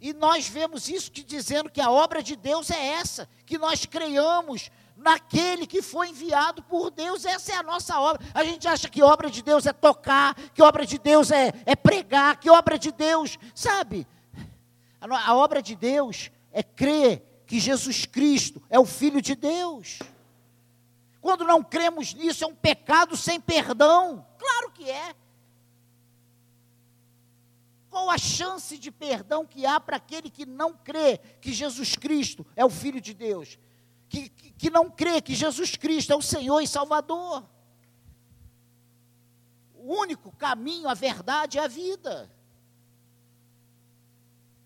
E 0.00 0.12
nós 0.12 0.48
vemos 0.48 0.88
isso 0.88 1.10
que 1.10 1.24
dizendo 1.24 1.70
que 1.70 1.80
a 1.80 1.90
obra 1.90 2.22
de 2.22 2.36
Deus 2.36 2.70
é 2.70 2.86
essa, 2.94 3.28
que 3.44 3.58
nós 3.58 3.84
creiamos 3.84 4.70
naquele 4.96 5.66
que 5.66 5.80
foi 5.80 6.08
enviado 6.10 6.62
por 6.62 6.90
Deus, 6.90 7.24
essa 7.24 7.52
é 7.52 7.56
a 7.56 7.62
nossa 7.62 7.98
obra. 8.00 8.24
A 8.34 8.44
gente 8.44 8.66
acha 8.66 8.88
que 8.88 9.02
obra 9.02 9.30
de 9.30 9.42
Deus 9.42 9.66
é 9.66 9.72
tocar, 9.72 10.34
que 10.52 10.62
obra 10.62 10.84
de 10.84 10.98
Deus 10.98 11.30
é, 11.30 11.52
é 11.64 11.76
pregar, 11.76 12.38
que 12.38 12.50
obra 12.50 12.78
de 12.78 12.92
Deus, 12.92 13.38
sabe? 13.54 14.06
A, 15.00 15.30
a 15.30 15.36
obra 15.36 15.62
de 15.62 15.74
Deus 15.74 16.30
é 16.52 16.62
crer 16.62 17.24
que 17.46 17.58
Jesus 17.58 18.04
Cristo 18.04 18.62
é 18.68 18.78
o 18.78 18.84
Filho 18.84 19.22
de 19.22 19.34
Deus. 19.34 20.00
Quando 21.20 21.44
não 21.44 21.62
cremos 21.62 22.14
nisso, 22.14 22.44
é 22.44 22.46
um 22.46 22.54
pecado 22.54 23.16
sem 23.16 23.40
perdão. 23.40 24.26
Claro 24.38 24.70
que 24.72 24.88
é. 24.88 25.14
Qual 27.90 28.10
a 28.10 28.18
chance 28.18 28.76
de 28.78 28.90
perdão 28.90 29.46
que 29.46 29.64
há 29.64 29.80
para 29.80 29.96
aquele 29.96 30.28
que 30.30 30.44
não 30.44 30.76
crê 30.76 31.18
que 31.40 31.52
Jesus 31.52 31.96
Cristo 31.96 32.46
é 32.54 32.64
o 32.64 32.70
Filho 32.70 33.00
de 33.00 33.14
Deus? 33.14 33.58
Que, 34.08 34.28
que, 34.28 34.50
que 34.52 34.70
não 34.70 34.90
crê 34.90 35.20
que 35.20 35.34
Jesus 35.34 35.76
Cristo 35.76 36.12
é 36.12 36.16
o 36.16 36.22
Senhor 36.22 36.60
e 36.60 36.66
Salvador? 36.66 37.48
O 39.74 39.94
único 39.94 40.30
caminho, 40.36 40.88
a 40.88 40.94
verdade 40.94 41.58
é 41.58 41.64
a 41.64 41.68
vida. 41.68 42.30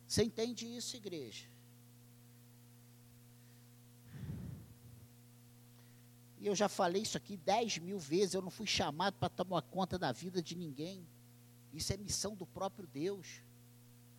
Você 0.07 0.25
entende 0.25 0.67
isso, 0.67 0.97
igreja? 0.97 1.47
E 6.39 6.47
eu 6.49 6.57
já 6.57 6.69
falei 6.69 7.03
isso 7.03 7.17
aqui 7.17 7.37
dez 7.37 7.79
mil 7.79 8.01
vezes. 8.01 8.35
Eu 8.35 8.43
não 8.43 8.51
fui 8.51 8.67
chamado 8.67 9.15
para 9.15 9.29
tomar 9.29 9.63
conta 9.63 9.97
da 9.97 10.11
vida 10.11 10.43
de 10.43 10.57
ninguém. 10.57 11.07
Isso 11.73 11.93
é 11.93 11.97
missão 11.97 12.35
do 12.35 12.47
próprio 12.47 12.87
Deus. 12.87 13.43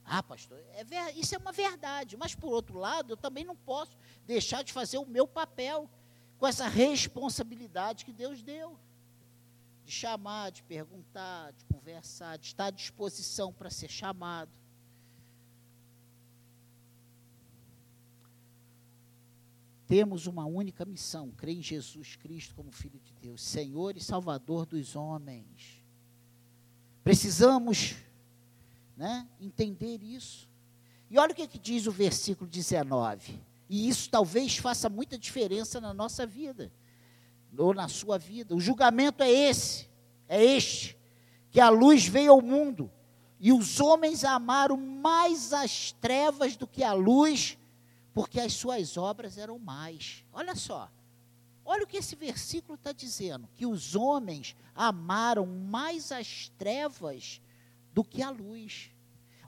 Ah, 0.05 0.21
pastor, 0.21 0.59
é 0.73 0.83
ver, 0.83 1.17
isso 1.17 1.33
é 1.35 1.37
uma 1.37 1.51
verdade. 1.51 2.17
Mas, 2.17 2.35
por 2.35 2.51
outro 2.51 2.77
lado, 2.77 3.13
eu 3.13 3.17
também 3.17 3.45
não 3.45 3.55
posso 3.55 3.97
deixar 4.25 4.63
de 4.63 4.73
fazer 4.73 4.97
o 4.97 5.05
meu 5.05 5.27
papel 5.27 5.89
com 6.37 6.47
essa 6.47 6.67
responsabilidade 6.67 8.03
que 8.03 8.11
Deus 8.11 8.41
deu. 8.41 8.77
De 9.85 9.91
chamar, 9.91 10.51
de 10.51 10.63
perguntar, 10.63 11.51
de 11.51 11.65
conversar, 11.65 12.37
de 12.37 12.47
estar 12.47 12.65
à 12.65 12.71
disposição 12.71 13.51
para 13.51 13.69
ser 13.69 13.89
chamado. 13.89 14.57
Temos 19.85 20.25
uma 20.25 20.45
única 20.45 20.85
missão: 20.85 21.31
crer 21.31 21.57
em 21.57 21.61
Jesus 21.61 22.15
Cristo 22.15 22.55
como 22.55 22.71
Filho 22.71 22.99
de 22.99 23.13
Deus, 23.13 23.41
Senhor 23.41 23.95
e 23.97 24.01
Salvador 24.01 24.65
dos 24.65 24.95
homens. 24.95 25.82
Precisamos 27.03 27.95
né, 28.95 29.27
entender 29.39 30.01
isso. 30.01 30.49
E 31.09 31.17
olha 31.17 31.31
o 31.31 31.35
que, 31.35 31.47
que 31.47 31.59
diz 31.59 31.85
o 31.85 31.91
versículo 31.91 32.49
19. 32.49 33.39
E 33.69 33.89
isso 33.89 34.09
talvez 34.09 34.57
faça 34.57 34.89
muita 34.89 35.17
diferença 35.17 35.81
na 35.81 35.93
nossa 35.93 36.25
vida, 36.25 36.71
ou 37.57 37.73
na 37.73 37.87
sua 37.87 38.17
vida. 38.17 38.55
O 38.55 38.59
julgamento 38.59 39.23
é 39.23 39.29
esse, 39.29 39.89
é 40.27 40.43
este, 40.43 40.97
que 41.51 41.59
a 41.59 41.69
luz 41.69 42.05
veio 42.05 42.31
ao 42.31 42.41
mundo, 42.41 42.91
e 43.39 43.51
os 43.51 43.79
homens 43.79 44.23
amaram 44.23 44.77
mais 44.77 45.51
as 45.53 45.91
trevas 45.91 46.55
do 46.55 46.65
que 46.65 46.83
a 46.83 46.93
luz, 46.93 47.57
porque 48.13 48.39
as 48.39 48.53
suas 48.53 48.95
obras 48.95 49.37
eram 49.37 49.59
mais. 49.59 50.23
Olha 50.31 50.55
só, 50.55 50.89
olha 51.65 51.83
o 51.83 51.87
que 51.87 51.97
esse 51.97 52.15
versículo 52.15 52.75
está 52.75 52.91
dizendo: 52.91 53.47
que 53.55 53.65
os 53.65 53.95
homens 53.95 54.55
amaram 54.75 55.45
mais 55.45 56.11
as 56.11 56.49
trevas 56.57 57.41
do 57.93 58.03
que 58.03 58.21
a 58.21 58.29
luz. 58.29 58.91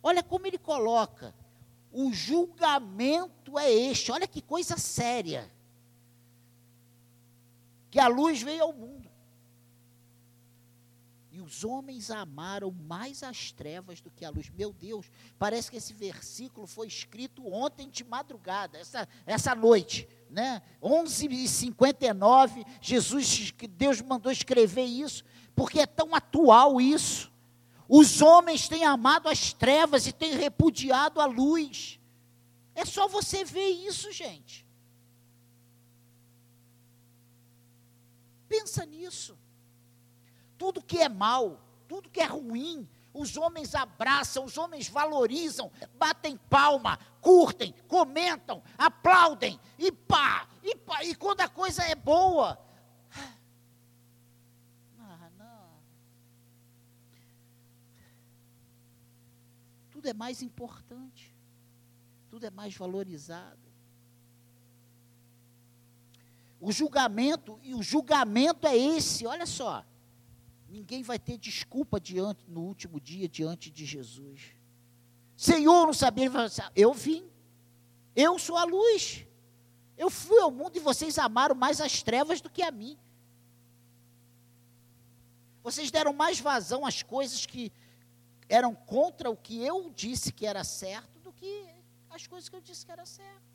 Olha 0.01 0.23
como 0.23 0.45
ele 0.45 0.57
coloca: 0.57 1.33
o 1.91 2.11
julgamento 2.11 3.57
é 3.57 3.71
este, 3.71 4.11
olha 4.11 4.27
que 4.27 4.41
coisa 4.41 4.77
séria. 4.77 5.51
Que 7.89 7.99
a 7.99 8.07
luz 8.07 8.41
veio 8.41 8.63
ao 8.63 8.73
mundo. 8.73 9.04
E 11.35 11.41
os 11.41 11.63
homens 11.63 12.09
amaram 12.09 12.71
mais 12.71 13.21
as 13.21 13.51
trevas 13.51 13.99
do 13.99 14.09
que 14.09 14.23
a 14.23 14.29
luz. 14.29 14.49
Meu 14.49 14.71
Deus, 14.71 15.11
parece 15.37 15.69
que 15.69 15.77
esse 15.77 15.93
versículo 15.93 16.65
foi 16.65 16.87
escrito 16.87 17.45
ontem 17.51 17.89
de 17.89 18.03
madrugada, 18.03 18.77
essa, 18.77 19.07
essa 19.25 19.53
noite 19.53 20.07
né? 20.29 20.61
11h59, 20.81 22.65
Jesus, 22.81 23.53
Deus 23.69 24.01
mandou 24.01 24.29
escrever 24.31 24.83
isso, 24.83 25.23
porque 25.55 25.79
é 25.79 25.85
tão 25.85 26.13
atual 26.13 26.81
isso. 26.81 27.31
Os 27.87 28.21
homens 28.21 28.67
têm 28.67 28.83
amado 28.83 29.29
as 29.29 29.53
trevas 29.53 30.07
e 30.07 30.11
têm 30.11 30.35
repudiado 30.35 31.21
a 31.21 31.25
luz. 31.25 31.99
É 32.73 32.83
só 32.83 33.07
você 33.07 33.45
ver 33.45 33.69
isso, 33.69 34.11
gente. 34.11 34.65
Pensa 38.49 38.85
nisso. 38.85 39.37
Tudo 40.57 40.81
que 40.81 40.99
é 40.99 41.09
mal, 41.09 41.61
tudo 41.87 42.09
que 42.09 42.19
é 42.19 42.25
ruim, 42.25 42.87
os 43.15 43.37
homens 43.37 43.73
abraçam, 43.73 44.43
os 44.43 44.57
homens 44.57 44.89
valorizam, 44.89 45.71
batem 45.97 46.37
palma, 46.49 46.99
curtem, 47.21 47.73
comentam, 47.87 48.61
aplaudem, 48.77 49.59
e 49.79 49.89
pá, 49.91 50.47
e 50.61 50.75
pá, 50.75 51.03
e 51.03 51.15
quando 51.15 51.39
a 51.41 51.47
coisa 51.47 51.81
é 51.83 51.95
boa. 51.95 52.59
Ah, 54.99 55.29
não. 55.37 55.69
Tudo 59.91 60.09
é 60.09 60.13
mais 60.13 60.41
importante, 60.41 61.33
tudo 62.29 62.45
é 62.45 62.49
mais 62.49 62.75
valorizado. 62.75 63.65
O 66.59 66.71
julgamento, 66.71 67.59
e 67.63 67.73
o 67.73 67.81
julgamento 67.81 68.67
é 68.67 68.75
esse, 68.75 69.25
olha 69.25 69.45
só. 69.45 69.85
Ninguém 70.75 71.03
vai 71.03 71.17
ter 71.17 71.37
desculpa 71.37 72.01
diante 72.01 72.43
no 72.49 72.59
último 72.59 72.99
dia 72.99 73.29
diante 73.29 73.71
de 73.71 73.85
Jesus. 73.85 74.53
Senhor, 75.37 75.85
não 75.85 75.93
sabia, 75.93 76.29
eu 76.75 76.93
vim. 76.93 77.25
Eu 78.13 78.37
sou 78.37 78.57
a 78.57 78.65
luz. 78.65 79.25
Eu 79.97 80.09
fui 80.09 80.37
ao 80.41 80.51
mundo 80.51 80.75
e 80.75 80.81
vocês 80.81 81.17
amaram 81.17 81.55
mais 81.55 81.79
as 81.79 82.03
trevas 82.03 82.41
do 82.41 82.49
que 82.49 82.61
a 82.61 82.71
mim. 82.71 82.97
Vocês 85.63 85.89
deram 85.89 86.11
mais 86.11 86.41
vazão 86.41 86.85
às 86.85 87.01
coisas 87.01 87.45
que 87.45 87.71
eram 88.49 88.75
contra 88.75 89.29
o 89.29 89.37
que 89.37 89.63
eu 89.63 89.89
disse 89.95 90.33
que 90.33 90.45
era 90.45 90.65
certo 90.65 91.17
do 91.19 91.31
que 91.31 91.69
as 92.09 92.27
coisas 92.27 92.49
que 92.49 92.55
eu 92.57 92.61
disse 92.61 92.85
que 92.85 92.91
era 92.91 93.05
certo 93.05 93.54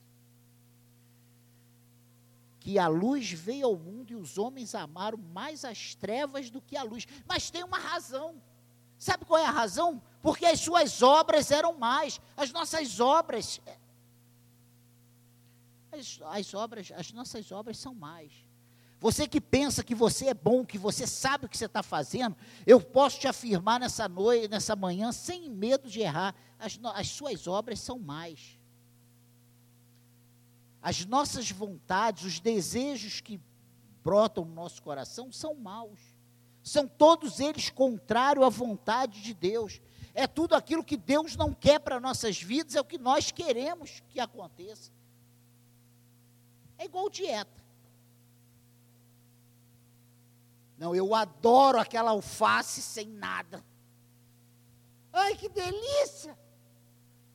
que 2.61 2.79
a 2.79 2.87
luz 2.87 3.33
veio 3.33 3.67
ao 3.67 3.77
mundo 3.77 4.13
e 4.13 4.15
os 4.15 4.37
homens 4.37 4.75
amaram 4.75 5.17
mais 5.19 5.65
as 5.65 5.95
trevas 5.95 6.51
do 6.51 6.61
que 6.61 6.77
a 6.77 6.83
luz. 6.83 7.07
Mas 7.27 7.51
tem 7.51 7.65
uma 7.65 7.79
razão. 7.79 8.41
Sabe 8.99 9.25
qual 9.25 9.41
é 9.41 9.47
a 9.47 9.51
razão? 9.51 10.01
Porque 10.23 10.45
as 10.45 10.61
suas 10.61 11.03
obras 11.03 11.51
eram 11.51 11.73
mais. 11.79 12.21
As 12.37 12.53
nossas 12.53 13.01
obras. 13.01 13.61
As, 15.91 16.21
as 16.23 16.55
obras, 16.55 16.93
as 16.95 17.11
nossas 17.13 17.51
obras 17.51 17.79
são 17.79 17.95
mais. 17.95 18.31
Você 19.01 19.27
que 19.27 19.41
pensa 19.41 19.83
que 19.83 19.95
você 19.95 20.27
é 20.27 20.35
bom, 20.35 20.67
que 20.67 20.77
você 20.77 21.07
sabe 21.07 21.47
o 21.47 21.49
que 21.49 21.57
você 21.57 21.65
está 21.65 21.83
fazendo, 21.83 22.37
eu 22.67 22.79
posso 22.79 23.19
te 23.19 23.27
afirmar 23.27 23.81
nessa 23.81 24.07
noite, 24.07 24.49
nessa 24.49 24.77
manhã, 24.77 25.11
sem 25.11 25.49
medo 25.49 25.89
de 25.89 26.01
errar, 26.01 26.35
as, 26.59 26.79
as 26.95 27.09
suas 27.09 27.47
obras 27.47 27.81
são 27.81 27.99
mais 27.99 28.60
as 30.83 31.05
nossas 31.05 31.51
vontades, 31.51 32.25
os 32.25 32.41
desejos 32.41 33.21
que 33.21 33.41
brotam 34.03 34.45
no 34.45 34.55
nosso 34.55 34.83
coração 34.83 35.31
são 35.31 35.55
maus. 35.55 36.01
São 36.63 36.87
todos 36.87 37.41
eles 37.41 37.71
contrários 37.71 38.45
à 38.45 38.49
vontade 38.49 39.23
de 39.23 39.35
Deus. 39.35 39.81
É 40.15 40.27
tudo 40.27 40.55
aquilo 40.55 40.85
que 40.85 40.97
Deus 40.97 41.37
não 41.37 41.53
quer 41.53 41.81
para 41.81 42.01
nossas 42.01 42.41
vidas, 42.41 42.75
é 42.75 42.81
o 42.81 42.85
que 42.85 42.99
nós 42.99 43.31
queremos 43.31 44.03
que 44.09 44.19
aconteça. 44.19 44.91
É 46.79 46.85
igual 46.85 47.11
dieta. 47.11 47.61
Não, 50.79 50.95
eu 50.95 51.15
adoro 51.15 51.79
aquela 51.79 52.11
alface 52.11 52.81
sem 52.81 53.07
nada. 53.07 53.63
Ai, 55.13 55.37
que 55.37 55.49
delícia! 55.49 56.39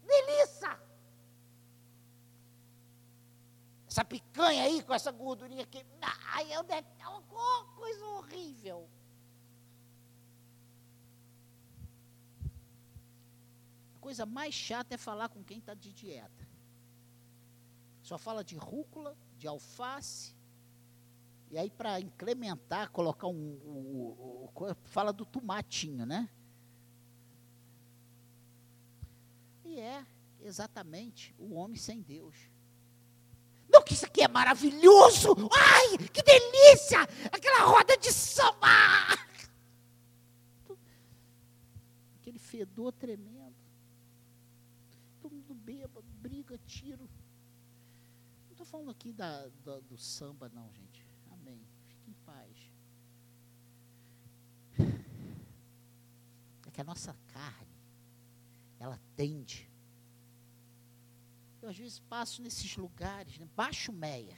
Delícia! 0.04 0.85
Essa 3.96 4.04
picanha 4.04 4.64
aí 4.64 4.84
com 4.84 4.94
essa 4.94 5.10
gordurinha 5.10 5.64
aqui. 5.64 5.86
Ai, 6.34 6.52
é 6.52 6.60
uma 6.60 7.66
coisa 7.78 8.06
horrível. 8.08 8.90
A 13.96 14.00
coisa 14.00 14.26
mais 14.26 14.54
chata 14.54 14.96
é 14.96 14.98
falar 14.98 15.30
com 15.30 15.42
quem 15.42 15.60
está 15.60 15.74
de 15.74 15.94
dieta. 15.94 16.46
Só 18.04 18.18
fala 18.18 18.44
de 18.44 18.58
rúcula, 18.58 19.18
de 19.38 19.48
alface. 19.48 20.36
E 21.50 21.58
aí, 21.58 21.70
para 21.70 21.98
incrementar, 22.02 22.92
colocar 22.92 23.28
um, 23.28 23.58
um, 23.66 24.50
um. 24.52 24.76
Fala 24.84 25.14
do 25.14 25.26
tomatinho, 25.26 26.06
né? 26.06 26.30
E 29.64 29.80
é 29.80 30.06
exatamente 30.42 31.34
o 31.40 31.54
homem 31.54 31.78
sem 31.78 32.02
Deus. 32.02 32.55
Não, 33.70 33.82
que 33.84 33.94
isso 33.94 34.06
aqui 34.06 34.22
é 34.22 34.28
maravilhoso! 34.28 35.36
Ai, 35.52 35.98
que 36.10 36.22
delícia! 36.22 37.02
Aquela 37.32 37.66
roda 37.66 37.98
de 37.98 38.12
samba! 38.12 38.68
Aquele 42.20 42.40
fedor 42.40 42.92
tremendo. 42.94 43.56
Todo 45.22 45.36
mundo 45.36 45.54
bêbado, 45.54 46.06
briga, 46.22 46.58
tiro. 46.66 47.10
estou 48.52 48.66
falando 48.66 48.92
aqui 48.92 49.12
da, 49.12 49.48
do, 49.64 49.82
do 49.82 49.98
samba, 49.98 50.50
não, 50.54 50.72
gente. 50.74 51.06
Amém. 51.32 51.62
Fique 51.88 52.10
em 52.10 52.14
paz. 52.26 52.72
É 56.66 56.72
que 56.72 56.82
a 56.82 56.84
nossa 56.84 57.16
carne, 57.28 57.76
ela 58.80 59.00
tende. 59.16 59.70
Eu 61.66 61.72
às 61.72 61.78
vezes 61.78 62.00
passo 62.00 62.44
nesses 62.44 62.78
lugares, 62.78 63.40
né? 63.40 63.48
Baixo 63.56 63.92
Meia. 63.92 64.38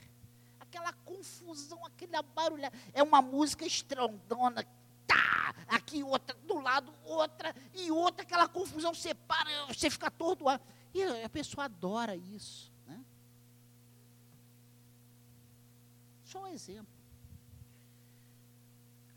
Aquela 0.58 0.94
confusão, 0.94 1.84
aquele 1.84 2.12
barulho. 2.34 2.62
É 2.94 3.02
uma 3.02 3.20
música 3.20 3.66
estrondona, 3.66 4.64
tá, 5.06 5.54
aqui 5.68 6.02
outra, 6.02 6.34
do 6.46 6.58
lado 6.58 6.90
outra, 7.04 7.54
e 7.74 7.90
outra, 7.90 8.22
aquela 8.22 8.48
confusão 8.48 8.94
separa, 8.94 9.50
você 9.66 9.90
fica 9.90 10.06
atordoado. 10.06 10.62
E 10.94 11.02
a 11.02 11.28
pessoa 11.28 11.66
adora 11.66 12.16
isso. 12.16 12.72
Né? 12.86 13.04
Só 16.24 16.44
um 16.44 16.46
exemplo. 16.46 16.94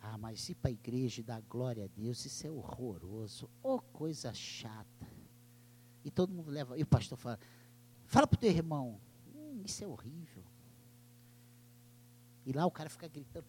Ah, 0.02 0.18
mas 0.18 0.50
ir 0.50 0.56
para 0.56 0.70
a 0.70 0.74
igreja 0.74 1.22
e 1.22 1.24
dar 1.24 1.40
glória 1.44 1.86
a 1.86 1.88
Deus, 1.88 2.26
isso 2.26 2.46
é 2.46 2.52
horroroso. 2.52 3.50
Ô, 3.64 3.76
oh, 3.76 3.80
coisa 3.80 4.34
chata. 4.34 5.08
E 6.04 6.12
todo 6.12 6.34
mundo 6.34 6.52
leva. 6.52 6.78
E 6.78 6.82
o 6.82 6.88
pastor 6.88 7.18
fala: 7.18 7.40
fala 8.12 8.28
para 8.28 8.36
o 8.36 8.40
teu 8.40 8.52
irmão, 8.52 9.00
hum, 9.34 9.62
isso 9.66 9.82
é 9.84 9.88
horrível. 9.88 10.44
E 12.46 12.52
lá 12.52 12.66
o 12.66 12.72
cara 12.72 12.90
fica 12.90 13.08
gritando. 13.08 13.46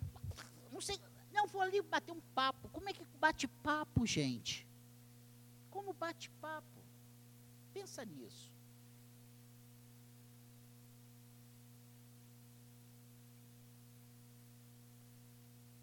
Não 0.71 0.81
sei, 0.81 1.01
não, 1.33 1.49
vou 1.49 1.61
ali 1.61 1.83
bater 1.83 2.13
um 2.13 2.21
papo. 2.33 2.69
Como 2.69 2.89
é 2.89 2.93
que 2.93 3.05
bate 3.19 3.49
papo, 3.49 4.07
gente? 4.07 4.65
Como 5.69 5.93
bate 5.93 6.31
papo? 6.31 6.81
Pensa 7.75 8.05
nisso. 8.05 8.53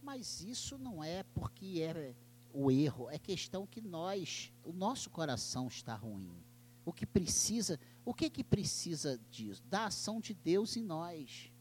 Mas 0.02 0.40
isso 0.42 0.78
não 0.78 1.04
é 1.04 1.24
porque 1.24 1.82
é 1.82 2.16
o 2.54 2.72
erro, 2.72 3.10
é 3.10 3.20
questão 3.20 3.68
que 3.68 3.82
nós, 3.82 4.54
o 4.64 4.72
nosso 4.72 5.10
coração 5.10 5.68
está 5.68 5.96
ruim. 5.96 6.42
O 6.86 6.94
que 6.94 7.06
precisa, 7.06 7.78
o 8.06 8.14
que 8.14 8.30
que 8.30 8.44
precisa 8.44 9.20
disso? 9.30 9.62
Da 9.64 9.86
ação 9.86 10.20
de 10.20 10.34
Deus 10.34 10.76
em 10.76 10.84
nós. 10.84 11.52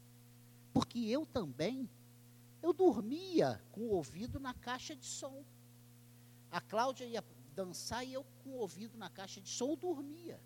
Porque 0.72 0.98
eu 0.98 1.26
também 1.26 1.88
eu 2.62 2.72
dormia 2.72 3.62
com 3.72 3.82
o 3.82 3.90
ouvido 3.90 4.40
na 4.40 4.52
caixa 4.52 4.94
de 4.94 5.06
som. 5.06 5.44
A 6.50 6.60
Cláudia 6.60 7.04
ia 7.04 7.24
dançar 7.54 8.04
e 8.04 8.12
eu 8.12 8.24
com 8.42 8.50
o 8.50 8.58
ouvido 8.58 8.96
na 8.98 9.08
caixa 9.08 9.40
de 9.40 9.48
som 9.48 9.76
dormia. 9.76 10.40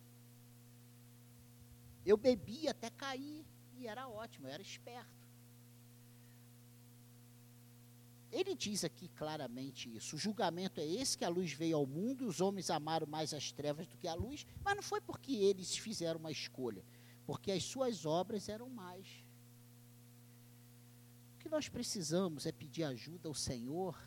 Eu 2.05 2.17
bebia 2.17 2.73
até 2.73 2.91
cair 2.91 3.45
e 3.77 3.87
era 3.87 4.09
ótimo, 4.09 4.47
eu 4.47 4.53
era 4.53 4.63
esperto. 4.63 5.22
Ele 8.33 8.55
diz 8.55 8.83
aqui 8.83 9.09
claramente 9.09 9.95
isso. 9.95 10.17
O 10.17 10.19
julgamento 10.19 10.81
é 10.81 10.87
esse 10.87 11.19
que 11.19 11.25
a 11.25 11.29
luz 11.29 11.53
veio 11.53 11.77
ao 11.77 11.87
mundo 11.87 12.27
os 12.27 12.41
homens 12.41 12.71
amaram 12.71 13.07
mais 13.07 13.35
as 13.35 13.53
trevas 13.53 13.87
do 13.87 13.97
que 13.99 14.09
a 14.09 14.15
luz, 14.15 14.47
mas 14.65 14.75
não 14.75 14.83
foi 14.83 15.01
porque 15.01 15.33
eles 15.33 15.77
fizeram 15.77 16.19
uma 16.19 16.33
escolha, 16.33 16.83
porque 17.27 17.53
as 17.53 17.63
suas 17.63 18.07
obras 18.07 18.49
eram 18.49 18.69
mais 18.71 19.23
que 21.43 21.49
nós 21.49 21.69
precisamos 21.69 22.47
é 22.47 22.53
pedir 22.53 22.85
ajuda 22.85 23.29
ao 23.29 23.35
Senhor 23.35 23.99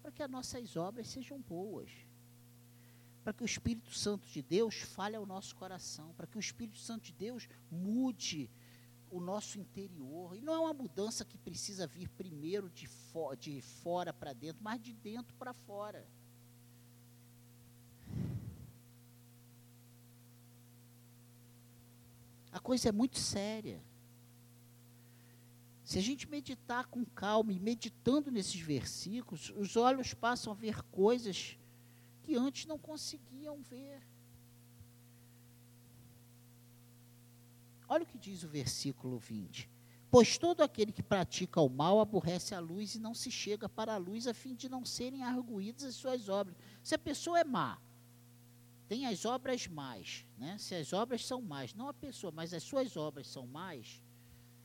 para 0.00 0.12
que 0.12 0.22
as 0.22 0.30
nossas 0.30 0.76
obras 0.76 1.08
sejam 1.08 1.40
boas. 1.40 1.90
Para 3.24 3.32
que 3.32 3.42
o 3.42 3.46
Espírito 3.46 3.92
Santo 3.92 4.28
de 4.28 4.40
Deus 4.40 4.76
fale 4.76 5.16
ao 5.16 5.26
nosso 5.26 5.56
coração, 5.56 6.14
para 6.14 6.26
que 6.26 6.36
o 6.36 6.40
Espírito 6.40 6.78
Santo 6.78 7.06
de 7.06 7.12
Deus 7.12 7.48
mude 7.70 8.50
o 9.14 9.20
nosso 9.20 9.60
interior. 9.60 10.36
E 10.36 10.40
não 10.40 10.52
é 10.52 10.58
uma 10.58 10.74
mudança 10.74 11.24
que 11.24 11.38
precisa 11.38 11.86
vir 11.86 12.08
primeiro 12.08 12.68
de, 12.68 12.88
fo 12.88 13.36
de 13.36 13.60
fora 13.60 14.12
para 14.12 14.32
dentro, 14.32 14.60
mas 14.60 14.82
de 14.82 14.92
dentro 14.92 15.32
para 15.36 15.54
fora. 15.54 16.04
A 22.50 22.58
coisa 22.58 22.88
é 22.88 22.92
muito 22.92 23.18
séria. 23.20 23.80
Se 25.84 25.96
a 25.98 26.02
gente 26.02 26.28
meditar 26.28 26.86
com 26.86 27.04
calma 27.04 27.52
e 27.52 27.60
meditando 27.60 28.32
nesses 28.32 28.60
versículos, 28.60 29.52
os 29.56 29.76
olhos 29.76 30.12
passam 30.12 30.52
a 30.52 30.56
ver 30.56 30.82
coisas 30.84 31.56
que 32.24 32.34
antes 32.34 32.66
não 32.66 32.78
conseguiam 32.78 33.62
ver. 33.62 34.02
Olha 37.94 38.02
o 38.02 38.06
que 38.06 38.18
diz 38.18 38.42
o 38.42 38.48
versículo 38.48 39.20
20. 39.20 39.70
Pois 40.10 40.36
todo 40.36 40.62
aquele 40.62 40.90
que 40.90 41.00
pratica 41.00 41.60
o 41.60 41.68
mal 41.68 42.00
aborrece 42.00 42.52
a 42.52 42.58
luz 42.58 42.96
e 42.96 42.98
não 42.98 43.14
se 43.14 43.30
chega 43.30 43.68
para 43.68 43.94
a 43.94 43.96
luz 43.96 44.26
a 44.26 44.34
fim 44.34 44.52
de 44.52 44.68
não 44.68 44.84
serem 44.84 45.22
arguídas 45.22 45.84
as 45.84 45.94
suas 45.94 46.28
obras. 46.28 46.56
Se 46.82 46.96
a 46.96 46.98
pessoa 46.98 47.38
é 47.38 47.44
má, 47.44 47.80
tem 48.88 49.06
as 49.06 49.24
obras 49.24 49.68
mais, 49.68 50.26
né? 50.36 50.58
se 50.58 50.74
as 50.74 50.92
obras 50.92 51.24
são 51.24 51.40
mais, 51.40 51.72
não 51.72 51.88
a 51.88 51.94
pessoa, 51.94 52.32
mas 52.32 52.52
as 52.52 52.64
suas 52.64 52.96
obras 52.96 53.28
são 53.28 53.46
mais, 53.46 54.02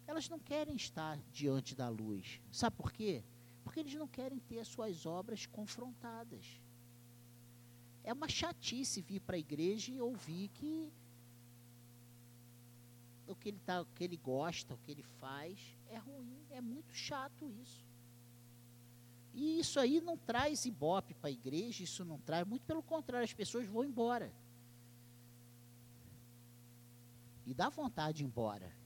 elas 0.07 0.27
não 0.27 0.39
querem 0.39 0.75
estar 0.75 1.19
diante 1.31 1.75
da 1.75 1.87
luz. 1.87 2.41
Sabe 2.51 2.77
por 2.77 2.91
quê? 2.91 3.23
Porque 3.63 3.79
eles 3.79 3.93
não 3.93 4.07
querem 4.07 4.39
ter 4.39 4.57
as 4.57 4.67
suas 4.67 5.05
obras 5.05 5.45
confrontadas. 5.45 6.59
É 8.03 8.11
uma 8.11 8.27
chatice 8.27 9.01
vir 9.01 9.19
para 9.19 9.35
a 9.35 9.39
igreja 9.39 9.91
e 9.91 10.01
ouvir 10.01 10.47
que 10.47 10.91
o 13.31 13.35
que 13.35 13.49
ele, 13.49 13.59
tá, 13.59 13.81
o 13.81 13.85
que 13.85 14.03
ele 14.03 14.17
gosta, 14.17 14.73
o 14.73 14.77
que 14.77 14.91
ele 14.91 15.03
faz, 15.03 15.77
é 15.87 15.97
ruim. 15.97 16.45
É 16.49 16.61
muito 16.61 16.93
chato 16.93 17.49
isso. 17.61 17.85
E 19.33 19.59
isso 19.59 19.79
aí 19.79 20.01
não 20.01 20.17
traz 20.17 20.65
ibope 20.65 21.13
para 21.13 21.29
a 21.29 21.31
igreja, 21.31 21.83
isso 21.83 22.03
não 22.03 22.19
traz, 22.19 22.45
muito 22.45 22.65
pelo 22.65 22.81
contrário, 22.81 23.23
as 23.23 23.33
pessoas 23.33 23.67
vão 23.67 23.83
embora. 23.83 24.33
E 27.45 27.53
dá 27.53 27.69
vontade 27.69 28.17
de 28.17 28.23
ir 28.23 28.27
embora 28.27 28.78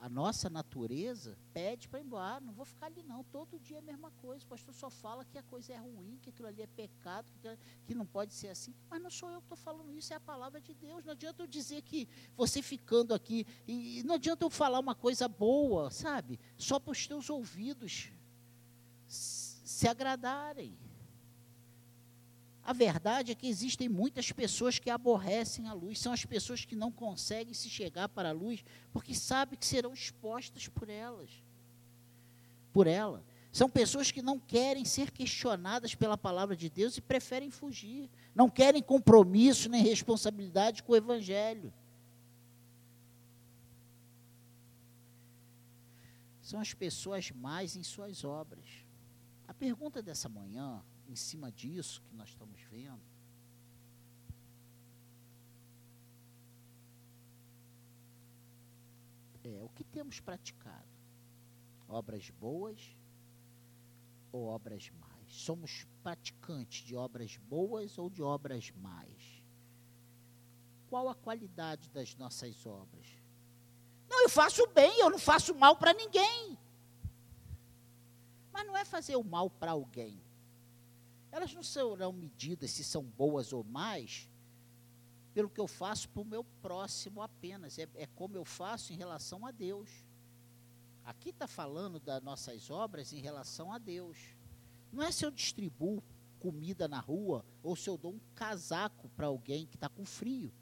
a 0.00 0.08
nossa 0.08 0.48
natureza 0.48 1.38
pede 1.52 1.86
para 1.86 2.00
ir 2.00 2.04
embora. 2.04 2.36
Ah, 2.36 2.40
não 2.40 2.52
vou 2.54 2.64
ficar 2.64 2.86
ali 2.86 3.02
não, 3.02 3.22
todo 3.24 3.58
dia 3.58 3.76
é 3.76 3.80
a 3.80 3.82
mesma 3.82 4.10
coisa. 4.12 4.44
O 4.44 4.48
pastor 4.48 4.74
só 4.74 4.88
fala 4.88 5.24
que 5.26 5.36
a 5.36 5.42
coisa 5.42 5.74
é 5.74 5.76
ruim, 5.76 6.18
que 6.22 6.30
aquilo 6.30 6.48
ali 6.48 6.62
é 6.62 6.66
pecado, 6.66 7.30
que, 7.40 7.58
que 7.86 7.94
não 7.94 8.06
pode 8.06 8.32
ser 8.32 8.48
assim. 8.48 8.74
Mas 8.88 9.02
não 9.02 9.10
sou 9.10 9.30
eu 9.30 9.40
que 9.40 9.46
estou 9.46 9.58
falando 9.58 9.92
isso, 9.92 10.12
é 10.12 10.16
a 10.16 10.20
palavra 10.20 10.58
de 10.60 10.72
Deus. 10.74 11.04
Não 11.04 11.12
adianta 11.12 11.42
eu 11.42 11.46
dizer 11.46 11.82
que 11.82 12.08
você 12.34 12.62
ficando 12.62 13.12
aqui, 13.12 13.46
e 13.68 14.02
não 14.04 14.14
adianta 14.14 14.44
eu 14.44 14.50
falar 14.50 14.78
uma 14.78 14.94
coisa 14.94 15.28
boa, 15.28 15.90
sabe? 15.90 16.40
Só 16.56 16.80
para 16.80 16.92
os 16.92 17.06
teus 17.06 17.28
ouvidos 17.28 18.10
se 19.06 19.86
agradarem. 19.86 20.78
A 22.62 22.72
verdade 22.72 23.32
é 23.32 23.34
que 23.34 23.48
existem 23.48 23.88
muitas 23.88 24.30
pessoas 24.32 24.78
que 24.78 24.90
aborrecem 24.90 25.66
a 25.66 25.72
luz, 25.72 25.98
são 25.98 26.12
as 26.12 26.24
pessoas 26.24 26.64
que 26.64 26.76
não 26.76 26.92
conseguem 26.92 27.54
se 27.54 27.68
chegar 27.68 28.08
para 28.08 28.28
a 28.28 28.32
luz, 28.32 28.62
porque 28.92 29.14
sabem 29.14 29.58
que 29.58 29.66
serão 29.66 29.92
expostas 29.92 30.68
por 30.68 30.88
elas. 30.88 31.30
Por 32.72 32.86
ela. 32.86 33.24
São 33.50 33.68
pessoas 33.68 34.12
que 34.12 34.22
não 34.22 34.38
querem 34.38 34.84
ser 34.84 35.10
questionadas 35.10 35.94
pela 35.94 36.16
palavra 36.16 36.54
de 36.54 36.70
Deus 36.70 36.96
e 36.96 37.00
preferem 37.00 37.50
fugir. 37.50 38.08
Não 38.34 38.48
querem 38.48 38.82
compromisso 38.82 39.68
nem 39.68 39.82
responsabilidade 39.82 40.82
com 40.82 40.92
o 40.92 40.96
Evangelho. 40.96 41.72
São 46.40 46.60
as 46.60 46.74
pessoas 46.74 47.30
mais 47.32 47.74
em 47.74 47.82
suas 47.82 48.22
obras. 48.22 48.66
Pergunta 49.60 50.02
dessa 50.02 50.26
manhã 50.26 50.82
em 51.06 51.14
cima 51.14 51.52
disso 51.52 52.00
que 52.08 52.14
nós 52.14 52.30
estamos 52.30 52.62
vendo, 52.62 53.02
é 59.44 59.62
o 59.62 59.68
que 59.68 59.84
temos 59.84 60.18
praticado? 60.18 60.88
Obras 61.86 62.30
boas 62.30 62.96
ou 64.32 64.46
obras 64.46 64.90
mais? 64.98 65.30
Somos 65.30 65.86
praticantes 66.02 66.82
de 66.82 66.96
obras 66.96 67.36
boas 67.36 67.98
ou 67.98 68.08
de 68.08 68.22
obras 68.22 68.70
mais? 68.70 69.44
Qual 70.88 71.06
a 71.06 71.14
qualidade 71.14 71.90
das 71.90 72.16
nossas 72.16 72.64
obras? 72.64 73.06
Não, 74.08 74.22
eu 74.22 74.30
faço 74.30 74.66
bem, 74.68 75.00
eu 75.00 75.10
não 75.10 75.18
faço 75.18 75.54
mal 75.54 75.76
para 75.76 75.92
ninguém. 75.92 76.58
Mas 78.60 78.66
não 78.66 78.76
é 78.76 78.84
fazer 78.84 79.16
o 79.16 79.24
mal 79.24 79.48
para 79.48 79.72
alguém 79.72 80.20
elas 81.32 81.54
não 81.54 81.62
serão 81.62 82.12
medidas 82.12 82.70
se 82.72 82.82
são 82.82 83.02
boas 83.02 83.52
ou 83.52 83.62
mais 83.62 84.28
pelo 85.32 85.48
que 85.48 85.60
eu 85.60 85.68
faço 85.68 86.08
para 86.08 86.22
o 86.22 86.24
meu 86.24 86.42
próximo 86.60 87.22
apenas. 87.22 87.78
É, 87.78 87.88
é, 87.94 88.06
como 88.06 88.36
eu 88.36 88.44
faço 88.44 88.92
em 88.92 88.96
relação 88.96 89.46
a 89.46 89.52
Deus. 89.52 89.88
Aqui 91.04 91.30
está 91.30 91.46
falando 91.46 92.00
das 92.00 92.22
nossas 92.22 92.68
obras 92.68 93.12
em 93.12 93.20
relação 93.20 93.72
a 93.72 93.78
Deus. 93.78 94.18
Não 94.92 95.02
é 95.02 95.12
se 95.12 95.24
eu 95.24 95.30
distribuo 95.30 96.02
comida 96.40 96.88
na 96.88 96.98
rua 96.98 97.44
ou 97.62 97.76
se 97.76 97.88
eu 97.88 97.96
dou 97.96 98.14
um 98.14 98.20
casaco 98.34 99.08
para 99.10 99.28
alguém 99.28 99.66
que 99.66 99.76
está 99.76 99.88
com 99.88 100.04
frio. 100.04 100.52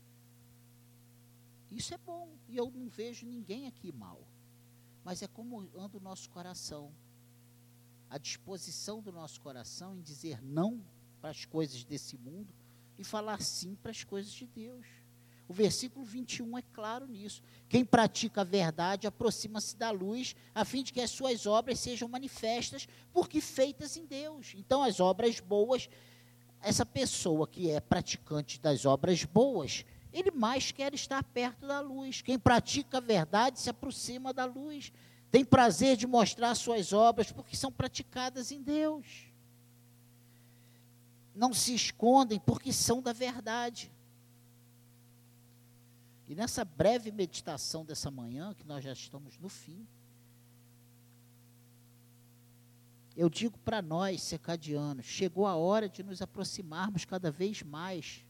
Isso 1.71 1.95
é 1.95 1.99
bom, 1.99 2.31
e 2.47 2.57
eu 2.57 2.71
não 2.71 2.89
vejo 2.89 3.27
ninguém 3.27 3.67
aqui 3.67 3.91
mal. 3.91 4.27
Mas 5.03 5.23
é 5.23 5.29
como 5.29 5.61
anda 5.77 5.97
o 5.97 6.01
nosso 6.01 6.29
coração. 6.31 6.93
A 8.11 8.19
disposição 8.19 9.01
do 9.03 9.13
nosso 9.13 9.41
coração 9.41 9.97
em 9.97 10.01
dizer 10.01 10.43
não 10.43 10.83
para 11.21 11.31
as 11.31 11.45
coisas 11.45 11.85
desse 11.85 12.17
mundo 12.17 12.53
e 12.99 13.05
falar 13.05 13.41
sim 13.41 13.75
para 13.75 13.91
as 13.91 14.03
coisas 14.05 14.33
de 14.33 14.47
Deus. 14.47 14.87
O 15.49 15.55
versículo 15.55 16.05
21 16.05 16.59
é 16.59 16.63
claro 16.75 17.07
nisso. 17.07 17.43
Quem 17.71 17.83
pratica 17.83 18.43
a 18.43 18.45
verdade 18.45 19.07
aproxima-se 19.07 19.77
da 19.77 19.91
luz, 19.91 20.37
a 20.55 20.63
fim 20.63 20.83
de 20.83 20.93
que 20.93 21.01
as 21.01 21.11
suas 21.11 21.47
obras 21.47 21.81
sejam 21.81 22.07
manifestas, 22.07 22.87
porque 23.15 23.41
feitas 23.41 23.97
em 23.97 24.05
Deus. 24.05 24.53
Então, 24.55 24.83
as 24.83 25.01
obras 25.01 25.41
boas, 25.41 25.89
essa 26.61 26.85
pessoa 26.85 27.49
que 27.49 27.71
é 27.71 27.81
praticante 27.81 28.61
das 28.61 28.85
obras 28.85 29.25
boas, 29.25 29.87
ele 30.13 30.31
mais 30.31 30.71
quer 30.71 30.93
estar 30.93 31.25
perto 31.25 31.67
da 31.67 31.81
luz. 31.81 32.21
Quem 32.21 32.39
pratica 32.39 32.99
a 32.99 33.01
verdade 33.01 33.59
se 33.59 33.71
aproxima 33.71 34.35
da 34.35 34.45
luz. 34.45 34.93
Tem 35.31 35.45
prazer 35.45 35.97
de 35.97 36.07
mostrar 36.07 36.55
suas 36.55 36.93
obras, 36.93 37.31
porque 37.31 37.57
são 37.57 37.71
praticadas 37.71 38.51
em 38.51 38.63
Deus. 38.63 39.07
Não 41.35 41.53
se 41.53 41.75
escondem, 41.75 42.41
porque 42.41 42.73
são 42.73 43.03
da 43.03 43.13
verdade. 43.13 43.93
E 46.27 46.35
nessa 46.35 46.65
breve 46.65 47.11
meditação 47.11 47.85
dessa 47.85 48.11
manhã, 48.11 48.55
que 48.55 48.67
nós 48.67 48.85
já 48.85 48.93
estamos 48.93 49.39
no 49.39 49.49
fim, 49.49 49.87
eu 53.17 53.29
digo 53.29 53.59
para 53.59 53.83
nós, 53.83 54.23
secadianos, 54.23 55.05
chegou 55.05 55.47
a 55.47 55.57
hora 55.57 55.89
de 55.89 56.03
nos 56.03 56.23
aproximarmos 56.23 57.05
cada 57.05 57.31
vez 57.31 57.63
mais, 57.63 58.25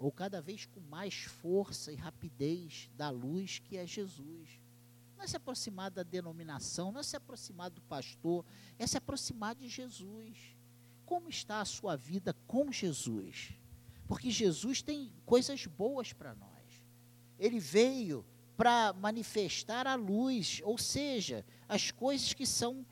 ou 0.00 0.10
cada 0.10 0.40
vez 0.40 0.64
com 0.64 0.80
mais 0.80 1.14
força 1.24 1.92
e 1.92 1.94
rapidez 1.94 2.90
da 2.96 3.10
luz 3.10 3.58
que 3.58 3.76
é 3.76 3.86
Jesus. 3.86 4.58
Não 5.14 5.22
é 5.22 5.26
se 5.28 5.36
aproximar 5.36 5.90
da 5.90 6.02
denominação, 6.02 6.90
não 6.90 7.00
é 7.00 7.02
se 7.02 7.16
aproximar 7.16 7.68
do 7.68 7.82
pastor, 7.82 8.42
é 8.78 8.86
se 8.86 8.96
aproximar 8.96 9.54
de 9.54 9.68
Jesus. 9.68 10.56
Como 11.04 11.28
está 11.28 11.60
a 11.60 11.66
sua 11.66 11.96
vida 11.96 12.34
com 12.46 12.72
Jesus? 12.72 13.52
Porque 14.08 14.30
Jesus 14.30 14.80
tem 14.80 15.12
coisas 15.26 15.66
boas 15.66 16.14
para 16.14 16.34
nós. 16.34 16.48
Ele 17.38 17.60
veio 17.60 18.24
para 18.56 18.94
manifestar 18.94 19.86
a 19.86 19.96
luz, 19.96 20.62
ou 20.64 20.78
seja, 20.78 21.44
as 21.68 21.90
coisas 21.90 22.32
que 22.32 22.46
são 22.46 22.86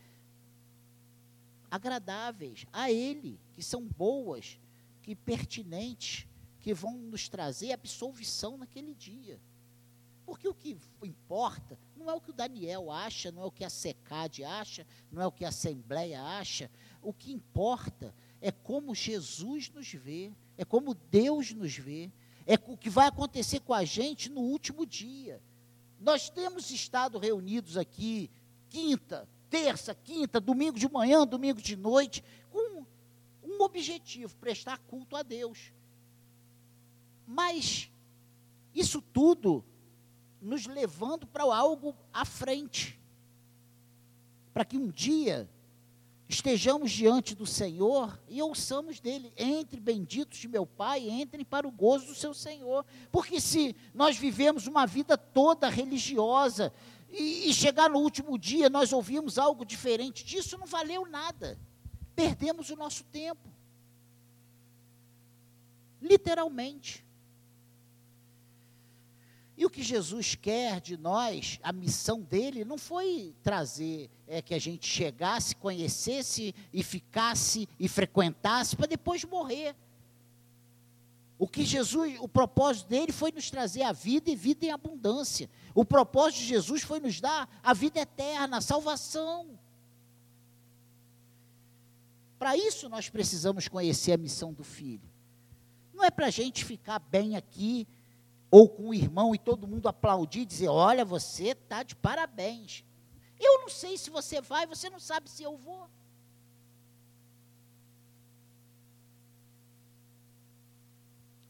agradáveis 1.70 2.66
a 2.70 2.90
Ele, 2.90 3.40
que 3.54 3.62
são 3.62 3.86
boas, 3.86 4.60
que 5.02 5.14
pertinentes, 5.14 6.26
que 6.60 6.74
vão 6.74 6.94
nos 6.94 7.28
trazer 7.28 7.72
absolvição 7.72 8.56
naquele 8.56 8.94
dia. 8.94 9.40
Porque 10.28 10.46
o 10.46 10.52
que 10.52 10.76
importa 11.02 11.78
não 11.96 12.10
é 12.10 12.12
o 12.12 12.20
que 12.20 12.30
o 12.30 12.34
Daniel 12.34 12.90
acha, 12.90 13.32
não 13.32 13.42
é 13.42 13.46
o 13.46 13.50
que 13.50 13.64
a 13.64 13.70
SECAD 13.70 14.44
acha, 14.44 14.86
não 15.10 15.22
é 15.22 15.26
o 15.26 15.32
que 15.32 15.44
a 15.44 15.48
Assembleia 15.48 16.22
acha. 16.22 16.70
O 17.00 17.14
que 17.14 17.32
importa 17.32 18.14
é 18.40 18.52
como 18.52 18.94
Jesus 18.94 19.70
nos 19.70 19.90
vê, 19.90 20.30
é 20.58 20.64
como 20.64 20.92
Deus 20.92 21.52
nos 21.52 21.74
vê, 21.74 22.10
é 22.46 22.54
o 22.66 22.76
que 22.76 22.90
vai 22.90 23.08
acontecer 23.08 23.60
com 23.60 23.72
a 23.72 23.84
gente 23.84 24.28
no 24.28 24.40
último 24.40 24.84
dia. 24.84 25.40
Nós 26.00 26.28
temos 26.28 26.70
estado 26.70 27.18
reunidos 27.18 27.76
aqui 27.76 28.30
quinta, 28.68 29.26
terça, 29.48 29.94
quinta, 29.94 30.38
domingo 30.38 30.78
de 30.78 30.88
manhã, 30.90 31.26
domingo 31.26 31.60
de 31.60 31.74
noite, 31.76 32.22
com 32.50 32.84
um 33.42 33.62
objetivo: 33.62 34.36
prestar 34.36 34.78
culto 34.78 35.16
a 35.16 35.22
Deus. 35.22 35.72
Mas 37.30 37.90
isso 38.74 39.02
tudo 39.02 39.62
nos 40.40 40.66
levando 40.66 41.26
para 41.26 41.42
algo 41.44 41.94
à 42.10 42.24
frente. 42.24 42.98
Para 44.54 44.64
que 44.64 44.78
um 44.78 44.88
dia 44.88 45.46
estejamos 46.26 46.90
diante 46.90 47.34
do 47.34 47.44
Senhor 47.44 48.18
e 48.28 48.40
ouçamos 48.40 48.98
dele: 48.98 49.30
entre 49.36 49.78
benditos 49.78 50.38
de 50.38 50.48
meu 50.48 50.64
Pai, 50.64 51.06
entrem 51.06 51.44
para 51.44 51.68
o 51.68 51.70
gozo 51.70 52.06
do 52.06 52.14
seu 52.14 52.32
Senhor. 52.32 52.86
Porque 53.12 53.42
se 53.42 53.76
nós 53.92 54.16
vivemos 54.16 54.66
uma 54.66 54.86
vida 54.86 55.18
toda 55.18 55.68
religiosa 55.68 56.72
e, 57.10 57.50
e 57.50 57.52
chegar 57.52 57.90
no 57.90 57.98
último 57.98 58.38
dia 58.38 58.70
nós 58.70 58.90
ouvimos 58.90 59.36
algo 59.36 59.66
diferente 59.66 60.24
disso, 60.24 60.56
não 60.56 60.66
valeu 60.66 61.04
nada. 61.04 61.58
Perdemos 62.16 62.70
o 62.70 62.76
nosso 62.76 63.04
tempo. 63.04 63.50
Literalmente. 66.00 67.06
E 69.58 69.66
o 69.66 69.70
que 69.70 69.82
Jesus 69.82 70.36
quer 70.36 70.80
de 70.80 70.96
nós, 70.96 71.58
a 71.64 71.72
missão 71.72 72.20
dele, 72.20 72.64
não 72.64 72.78
foi 72.78 73.34
trazer 73.42 74.08
é, 74.24 74.40
que 74.40 74.54
a 74.54 74.58
gente 74.60 74.86
chegasse, 74.86 75.56
conhecesse 75.56 76.54
e 76.72 76.80
ficasse 76.80 77.68
e 77.76 77.88
frequentasse 77.88 78.76
para 78.76 78.86
depois 78.86 79.24
morrer. 79.24 79.74
O 81.36 81.48
que 81.48 81.64
Jesus, 81.64 82.18
o 82.20 82.28
propósito 82.28 82.86
dele 82.86 83.10
foi 83.10 83.32
nos 83.32 83.50
trazer 83.50 83.82
a 83.82 83.90
vida 83.90 84.30
e 84.30 84.36
vida 84.36 84.64
em 84.64 84.70
abundância. 84.70 85.50
O 85.74 85.84
propósito 85.84 86.38
de 86.42 86.46
Jesus 86.46 86.84
foi 86.84 87.00
nos 87.00 87.20
dar 87.20 87.50
a 87.60 87.74
vida 87.74 87.98
eterna, 87.98 88.58
a 88.58 88.60
salvação. 88.60 89.58
Para 92.38 92.56
isso 92.56 92.88
nós 92.88 93.08
precisamos 93.08 93.66
conhecer 93.66 94.12
a 94.12 94.16
missão 94.16 94.52
do 94.52 94.62
Filho. 94.62 95.10
Não 95.92 96.04
é 96.04 96.12
para 96.12 96.26
a 96.26 96.30
gente 96.30 96.64
ficar 96.64 97.00
bem 97.00 97.34
aqui 97.34 97.88
ou 98.50 98.68
com 98.68 98.88
o 98.88 98.94
irmão 98.94 99.34
e 99.34 99.38
todo 99.38 99.66
mundo 99.66 99.88
aplaudir 99.88 100.40
e 100.40 100.46
dizer: 100.46 100.68
Olha, 100.68 101.04
você 101.04 101.48
está 101.48 101.82
de 101.82 101.94
parabéns. 101.94 102.84
Eu 103.38 103.60
não 103.60 103.68
sei 103.68 103.96
se 103.96 104.10
você 104.10 104.40
vai, 104.40 104.66
você 104.66 104.90
não 104.90 104.98
sabe 104.98 105.30
se 105.30 105.42
eu 105.42 105.56
vou. 105.56 105.88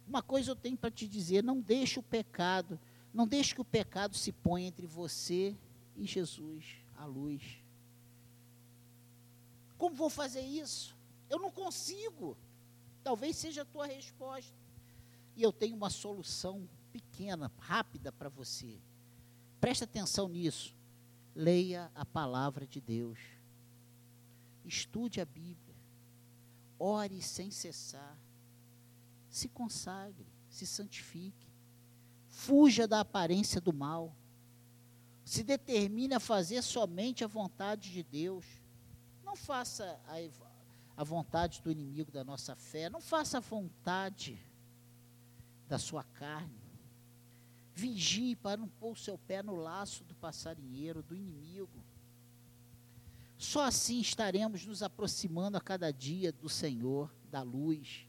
Uma 0.07 0.23
coisa 0.23 0.51
eu 0.51 0.57
tenho 0.57 0.77
para 0.77 0.91
te 0.91 1.07
dizer: 1.07 1.43
não 1.43 1.61
deixe 1.61 1.99
o 1.99 2.03
pecado, 2.03 2.81
não 3.13 3.27
deixe 3.27 3.55
que 3.55 3.61
o 3.61 3.65
pecado 3.65 4.17
se 4.17 4.33
ponha 4.33 4.67
entre 4.67 4.87
você 4.87 5.57
e 5.97 6.07
Jesus, 6.07 6.65
a 6.97 7.05
luz. 7.05 7.43
Como 9.77 9.95
vou 9.95 10.11
fazer 10.11 10.41
isso? 10.41 10.97
Eu 11.31 11.39
não 11.39 11.51
consigo. 11.51 12.37
Talvez 13.05 13.37
seja 13.37 13.63
a 13.63 13.65
tua 13.65 13.87
resposta. 13.87 14.53
E 15.37 15.43
eu 15.43 15.53
tenho 15.53 15.77
uma 15.77 15.89
solução 15.89 16.69
pequena, 16.93 17.51
rápida 17.59 18.11
para 18.11 18.29
você. 18.29 18.81
Preste 19.61 19.85
atenção 19.85 20.29
nisso. 20.29 20.75
Leia 21.35 21.91
a 21.95 22.05
palavra 22.05 22.67
de 22.67 22.81
Deus. 22.81 23.19
Estude 24.65 25.21
a 25.21 25.25
Bíblia. 25.25 25.77
Ore 26.79 27.23
sem 27.23 27.51
cessar. 27.51 28.17
Se 29.31 29.49
consagre, 29.49 30.27
se 30.49 30.67
santifique. 30.67 31.47
Fuja 32.27 32.87
da 32.87 33.01
aparência 33.01 33.61
do 33.61 33.73
mal. 33.73 34.15
Se 35.25 35.43
determine 35.43 36.15
a 36.15 36.21
fazer 36.21 36.63
somente 36.63 37.25
a 37.25 37.27
vontade 37.27 37.91
de 37.93 38.03
Deus. 38.03 38.47
Não 39.25 39.37
faça 39.37 40.01
a, 40.07 40.17
a 40.97 41.05
vontade 41.05 41.61
do 41.63 41.71
inimigo 41.71 42.11
da 42.11 42.25
nossa 42.25 42.57
fé. 42.57 42.89
Não 42.89 43.01
faça 43.01 43.39
a 43.39 43.41
vontade 43.41 44.39
da 45.69 45.79
sua 45.79 46.03
carne. 46.03 46.68
Vigie 47.79 48.35
para 48.35 48.57
não 48.57 48.67
pôr 48.67 48.91
o 48.91 48.97
seu 48.97 49.17
pé 49.17 49.41
no 49.41 49.55
laço 49.55 50.03
do 50.03 50.13
passarinheiro, 50.17 51.01
do 51.01 51.15
inimigo. 51.15 51.81
Só 53.37 53.63
assim 53.63 54.01
estaremos 54.01 54.67
nos 54.67 54.83
aproximando 54.83 55.57
a 55.57 55.61
cada 55.61 55.93
dia 55.93 56.33
do 56.33 56.49
Senhor, 56.49 57.09
da 57.31 57.41
luz. 57.41 58.05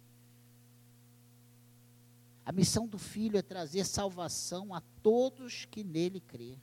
A 2.43 2.51
missão 2.51 2.87
do 2.87 2.97
Filho 2.97 3.37
é 3.37 3.43
trazer 3.43 3.85
salvação 3.85 4.73
a 4.73 4.81
todos 5.03 5.65
que 5.65 5.83
nele 5.83 6.19
crê. 6.19 6.57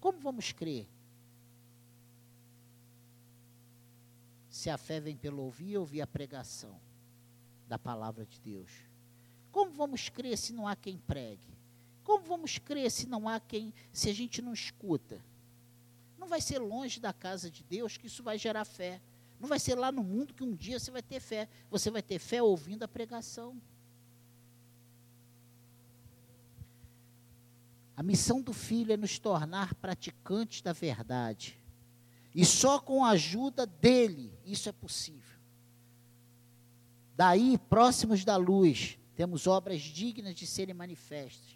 Como 0.00 0.18
vamos 0.18 0.52
crer? 0.52 0.88
Se 4.48 4.70
a 4.70 4.78
fé 4.78 5.00
vem 5.00 5.18
pelo 5.18 5.42
ouvir, 5.42 5.76
ouvir 5.76 6.00
a 6.00 6.06
pregação 6.06 6.80
da 7.68 7.78
palavra 7.78 8.24
de 8.24 8.40
Deus. 8.40 8.70
Como 9.52 9.70
vamos 9.70 10.08
crer 10.08 10.38
se 10.38 10.54
não 10.54 10.66
há 10.66 10.74
quem 10.74 10.96
pregue? 10.96 11.55
Como 12.06 12.24
vamos 12.24 12.56
crer 12.56 12.88
se 12.88 13.08
não 13.08 13.28
há 13.28 13.40
quem, 13.40 13.74
se 13.92 14.08
a 14.08 14.14
gente 14.14 14.40
não 14.40 14.52
escuta? 14.52 15.20
Não 16.16 16.28
vai 16.28 16.40
ser 16.40 16.60
longe 16.60 17.00
da 17.00 17.12
casa 17.12 17.50
de 17.50 17.64
Deus 17.64 17.96
que 17.96 18.06
isso 18.06 18.22
vai 18.22 18.38
gerar 18.38 18.64
fé. 18.64 19.02
Não 19.40 19.48
vai 19.48 19.58
ser 19.58 19.74
lá 19.74 19.90
no 19.90 20.04
mundo 20.04 20.32
que 20.32 20.44
um 20.44 20.54
dia 20.54 20.78
você 20.78 20.88
vai 20.88 21.02
ter 21.02 21.18
fé. 21.18 21.48
Você 21.68 21.90
vai 21.90 22.00
ter 22.00 22.20
fé 22.20 22.40
ouvindo 22.40 22.84
a 22.84 22.88
pregação. 22.88 23.60
A 27.96 28.04
missão 28.04 28.40
do 28.40 28.52
Filho 28.52 28.92
é 28.92 28.96
nos 28.96 29.18
tornar 29.18 29.74
praticantes 29.74 30.62
da 30.62 30.72
verdade. 30.72 31.58
E 32.32 32.44
só 32.44 32.78
com 32.78 33.04
a 33.04 33.10
ajuda 33.10 33.66
dele 33.66 34.32
isso 34.44 34.68
é 34.68 34.72
possível. 34.72 35.40
Daí, 37.16 37.58
próximos 37.58 38.24
da 38.24 38.36
luz, 38.36 38.96
Temos 39.16 39.46
obras 39.46 39.80
dignas 39.80 40.34
de 40.34 40.46
serem 40.46 40.74
manifestas, 40.74 41.55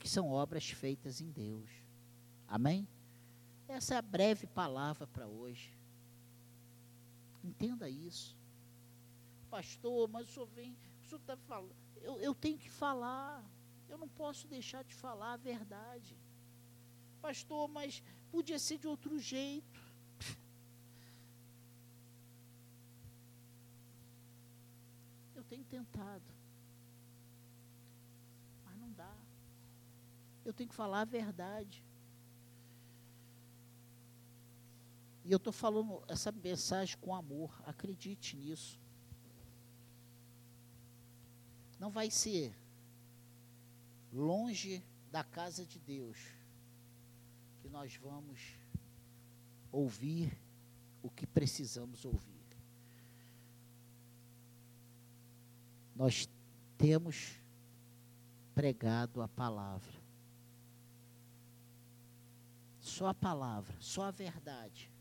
porque 0.00 0.08
são 0.08 0.30
obras 0.30 0.70
feitas 0.70 1.20
em 1.20 1.30
Deus. 1.30 1.68
Amém? 2.48 2.88
Essa 3.68 3.96
é 3.96 3.98
a 3.98 4.02
breve 4.02 4.46
palavra 4.46 5.06
para 5.06 5.28
hoje. 5.28 5.78
Entenda 7.44 7.86
isso. 7.86 8.34
Pastor, 9.50 10.08
mas 10.08 10.26
o 10.26 10.32
senhor 10.32 10.46
vem, 10.46 10.74
o 11.02 11.04
senhor 11.04 11.20
está 11.20 11.36
falando. 11.36 11.76
Eu, 11.96 12.18
eu 12.18 12.34
tenho 12.34 12.56
que 12.56 12.70
falar. 12.70 13.44
Eu 13.90 13.98
não 13.98 14.08
posso 14.08 14.48
deixar 14.48 14.82
de 14.84 14.94
falar 14.94 15.34
a 15.34 15.36
verdade. 15.36 16.16
Pastor, 17.20 17.68
mas 17.68 18.02
podia 18.30 18.58
ser 18.58 18.78
de 18.78 18.88
outro 18.88 19.18
jeito. 19.18 19.78
Eu 25.36 25.44
tenho 25.44 25.64
tentado. 25.64 26.24
Mas 28.64 28.78
não 28.78 28.90
dá. 28.92 29.14
Eu 30.44 30.52
tenho 30.52 30.68
que 30.68 30.74
falar 30.74 31.02
a 31.02 31.04
verdade. 31.04 31.84
E 35.24 35.32
eu 35.32 35.36
estou 35.36 35.52
falando 35.52 36.02
essa 36.08 36.32
mensagem 36.32 36.96
com 36.98 37.14
amor, 37.14 37.62
acredite 37.66 38.36
nisso. 38.36 38.80
Não 41.78 41.90
vai 41.90 42.10
ser 42.10 42.54
longe 44.12 44.82
da 45.10 45.22
casa 45.22 45.64
de 45.64 45.78
Deus 45.78 46.18
que 47.60 47.68
nós 47.68 47.96
vamos 47.96 48.40
ouvir 49.70 50.36
o 51.02 51.10
que 51.10 51.26
precisamos 51.26 52.04
ouvir. 52.04 52.40
Nós 55.94 56.28
temos 56.78 57.38
pregado 58.54 59.20
a 59.20 59.28
palavra. 59.28 59.99
Só 63.00 63.06
a 63.06 63.14
palavra, 63.14 63.74
só 63.80 64.02
a 64.02 64.10
verdade 64.10 64.92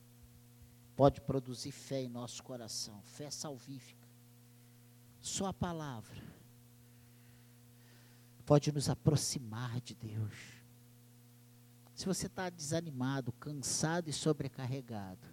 pode 0.95 1.19
produzir 1.19 1.73
fé 1.73 2.01
em 2.01 2.07
nosso 2.07 2.41
coração, 2.41 3.01
fé 3.01 3.29
salvífica. 3.29 4.07
Só 5.19 5.47
a 5.47 5.53
palavra 5.53 6.23
pode 8.45 8.71
nos 8.71 8.88
aproximar 8.88 9.81
de 9.81 9.95
Deus. 9.95 10.33
Se 11.93 12.05
você 12.05 12.27
está 12.27 12.49
desanimado, 12.49 13.33
cansado 13.33 14.09
e 14.09 14.13
sobrecarregado, 14.13 15.27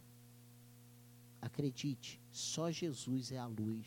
acredite, 1.40 2.20
só 2.32 2.68
Jesus 2.68 3.30
é 3.30 3.38
a 3.38 3.46
luz. 3.46 3.86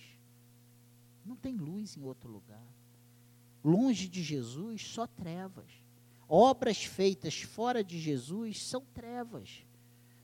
Não 1.26 1.36
tem 1.36 1.58
luz 1.58 1.98
em 1.98 2.02
outro 2.02 2.32
lugar. 2.32 2.74
Longe 3.62 4.08
de 4.08 4.24
Jesus, 4.24 4.88
só 4.88 5.06
trevas. 5.06 5.89
Obras 6.30 6.84
feitas 6.84 7.42
fora 7.42 7.84
de 7.84 8.00
Jesus 8.00 8.62
são 8.62 8.86
trevas. 8.94 9.66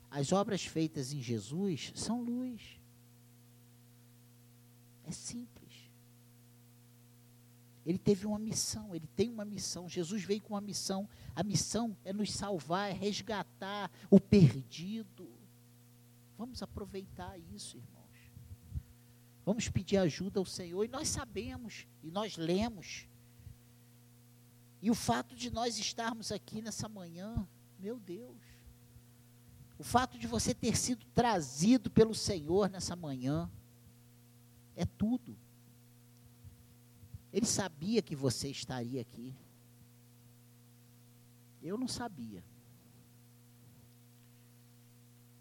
As 0.08 0.30
obras 0.30 0.64
feitas 0.64 1.12
em 1.12 1.20
Jesus 1.20 1.92
são 1.96 2.22
luz. 2.22 2.80
É 5.04 5.10
simples. 5.10 5.56
Ele 7.84 7.98
teve 7.98 8.24
uma 8.24 8.38
missão, 8.38 8.94
ele 8.94 9.08
tem 9.16 9.28
uma 9.28 9.44
missão. 9.44 9.88
Jesus 9.88 10.22
veio 10.22 10.40
com 10.40 10.54
uma 10.54 10.60
missão. 10.60 11.08
A 11.34 11.42
missão 11.42 11.96
é 12.04 12.12
nos 12.12 12.32
salvar, 12.32 12.90
é 12.90 12.92
resgatar 12.92 13.90
o 14.08 14.20
perdido. 14.20 15.28
Vamos 16.38 16.62
aproveitar 16.62 17.36
isso, 17.52 17.76
irmãos. 17.76 17.96
Vamos 19.44 19.68
pedir 19.68 19.96
ajuda 19.96 20.38
ao 20.38 20.46
Senhor. 20.46 20.84
E 20.84 20.88
nós 20.88 21.08
sabemos, 21.08 21.86
e 22.02 22.10
nós 22.10 22.36
lemos. 22.36 23.08
E 24.80 24.90
o 24.90 24.94
fato 24.94 25.34
de 25.34 25.50
nós 25.50 25.78
estarmos 25.78 26.30
aqui 26.30 26.60
nessa 26.60 26.88
manhã, 26.88 27.46
meu 27.78 27.98
Deus. 27.98 28.36
O 29.78 29.84
fato 29.84 30.18
de 30.18 30.26
você 30.26 30.54
ter 30.54 30.76
sido 30.76 31.04
trazido 31.14 31.90
pelo 31.90 32.14
Senhor 32.14 32.70
nessa 32.70 32.96
manhã 32.96 33.50
é 34.74 34.84
tudo. 34.84 35.36
Ele 37.32 37.46
sabia 37.46 38.00
que 38.00 38.16
você 38.16 38.48
estaria 38.48 39.00
aqui. 39.00 39.34
Eu 41.62 41.76
não 41.76 41.88
sabia. 41.88 42.42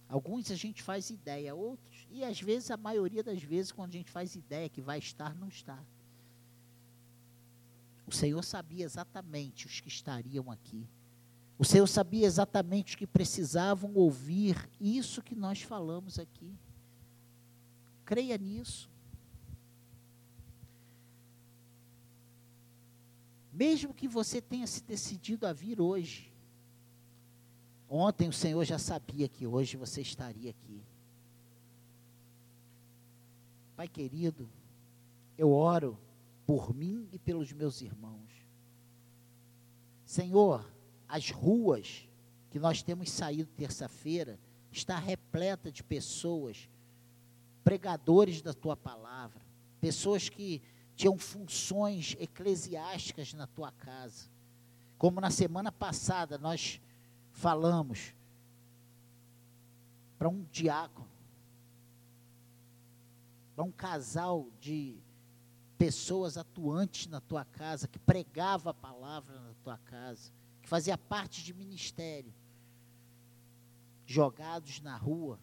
Alguns 0.08 0.52
a 0.52 0.56
gente 0.56 0.82
faz 0.84 1.10
ideia, 1.10 1.56
outros, 1.56 2.08
e 2.12 2.24
às 2.24 2.40
vezes, 2.40 2.70
a 2.72 2.78
maioria 2.78 3.24
das 3.24 3.42
vezes, 3.42 3.72
quando 3.72 3.90
a 3.90 3.98
gente 3.98 4.12
faz 4.12 4.36
ideia 4.36 4.70
que 4.70 4.82
vai 4.82 5.00
estar, 5.00 5.36
não 5.36 5.48
está. 5.48 5.84
O 8.08 8.12
Senhor 8.12 8.44
sabia 8.44 8.86
exatamente 8.86 9.66
os 9.66 9.80
que 9.80 9.88
estariam 9.88 10.52
aqui. 10.52 10.88
O 11.58 11.66
Senhor 11.66 11.88
sabia 11.88 12.26
exatamente 12.26 12.90
os 12.90 12.96
que 12.96 13.08
precisavam 13.08 13.94
ouvir 13.96 14.70
isso 14.80 15.22
que 15.22 15.34
nós 15.34 15.62
falamos 15.62 16.20
aqui. 16.20 16.54
Creia 18.04 18.38
nisso. 18.38 18.90
Mesmo 23.52 23.94
que 23.94 24.08
você 24.08 24.42
tenha 24.42 24.68
se 24.68 24.84
decidido 24.84 25.48
a 25.48 25.54
vir 25.54 25.80
hoje, 25.80 26.32
ontem 27.90 28.28
o 28.28 28.34
Senhor 28.34 28.64
já 28.66 28.78
sabia 28.78 29.30
que 29.30 29.48
hoje 29.48 29.78
você 29.78 30.02
estaria 30.02 30.50
aqui. 30.50 30.84
Pai 33.78 33.88
querido, 33.88 34.50
eu 35.38 35.52
oro 35.52 35.98
por 36.46 36.74
mim 36.74 37.08
e 37.12 37.18
pelos 37.18 37.52
meus 37.52 37.82
irmãos. 37.82 38.32
Senhor, 40.06 40.72
as 41.08 41.32
ruas 41.32 42.08
que 42.50 42.60
nós 42.60 42.84
temos 42.84 43.10
saído 43.10 43.50
terça-feira 43.58 44.40
está 44.72 44.98
repleta 44.98 45.72
de 45.72 45.84
pessoas, 45.84 46.70
pregadores 47.64 48.42
da 48.42 48.54
tua 48.54 48.78
palavra, 48.78 49.42
pessoas 49.82 50.30
que 50.30 50.62
tinham 50.96 51.18
funções 51.18 52.16
eclesiásticas 52.20 53.34
na 53.34 53.48
tua 53.48 53.72
casa. 53.72 54.30
Como 54.98 55.20
na 55.20 55.32
semana 55.32 55.72
passada 55.72 56.38
nós 56.38 56.80
falamos 57.32 58.14
para 60.18 60.30
um 60.30 60.44
diácono, 60.52 61.10
para 63.56 63.66
um 63.66 63.72
casal 63.72 64.48
de 64.60 64.98
pessoas 65.86 66.38
atuantes 66.38 67.08
na 67.08 67.22
tua 67.22 67.46
casa, 67.46 67.88
que 67.88 68.00
pregava 68.00 68.72
a 68.72 68.74
palavra 68.74 69.40
na 69.40 69.54
tua 69.64 69.78
casa 69.78 70.32
que 70.66 70.70
fazia 70.70 70.98
parte 70.98 71.44
de 71.44 71.54
ministério, 71.54 72.34
jogados 74.04 74.82
na 74.82 74.98
rua. 74.98 75.40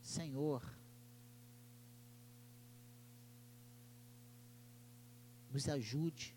Senhor, 0.00 0.62
nos 5.50 5.68
ajude. 5.68 6.36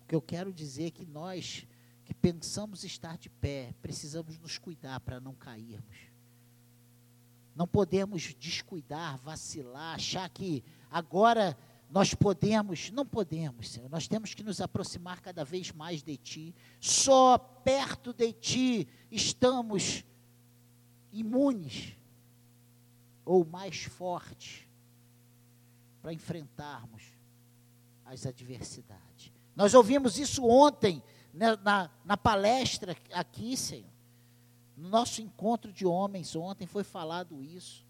O 0.00 0.06
que 0.06 0.14
eu 0.14 0.22
quero 0.22 0.54
dizer 0.54 0.86
é 0.86 0.90
que 0.90 1.04
nós 1.04 1.66
que 2.02 2.14
pensamos 2.14 2.82
estar 2.82 3.18
de 3.18 3.28
pé, 3.28 3.74
precisamos 3.82 4.38
nos 4.38 4.56
cuidar 4.56 5.00
para 5.00 5.20
não 5.20 5.34
cairmos. 5.34 6.13
Não 7.54 7.66
podemos 7.66 8.34
descuidar, 8.34 9.16
vacilar, 9.18 9.94
achar 9.94 10.28
que 10.28 10.64
agora 10.90 11.56
nós 11.90 12.12
podemos, 12.12 12.90
não 12.90 13.06
podemos, 13.06 13.70
Senhor, 13.70 13.88
nós 13.88 14.08
temos 14.08 14.34
que 14.34 14.42
nos 14.42 14.60
aproximar 14.60 15.20
cada 15.20 15.44
vez 15.44 15.70
mais 15.70 16.02
de 16.02 16.16
Ti. 16.16 16.54
Só 16.80 17.38
perto 17.38 18.12
de 18.12 18.32
Ti 18.32 18.88
estamos 19.10 20.04
imunes 21.12 21.96
ou 23.24 23.44
mais 23.44 23.84
fortes 23.84 24.66
para 26.02 26.12
enfrentarmos 26.12 27.02
as 28.04 28.26
adversidades. 28.26 29.32
Nós 29.54 29.72
ouvimos 29.72 30.18
isso 30.18 30.44
ontem, 30.44 31.02
né, 31.32 31.56
na, 31.62 31.88
na 32.04 32.16
palestra 32.16 32.96
aqui, 33.12 33.56
Senhor. 33.56 33.93
No 34.76 34.88
nosso 34.88 35.22
encontro 35.22 35.72
de 35.72 35.86
homens 35.86 36.34
ontem 36.34 36.66
foi 36.66 36.82
falado 36.82 37.42
isso. 37.42 37.84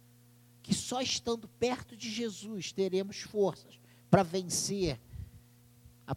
Que 0.63 0.75
só 0.75 1.01
estando 1.01 1.49
perto 1.49 1.97
de 1.97 2.11
Jesus 2.11 2.73
teremos 2.73 3.21
forças 3.21 3.79
para 4.11 4.23
vencer 4.23 5.01
a, 6.07 6.15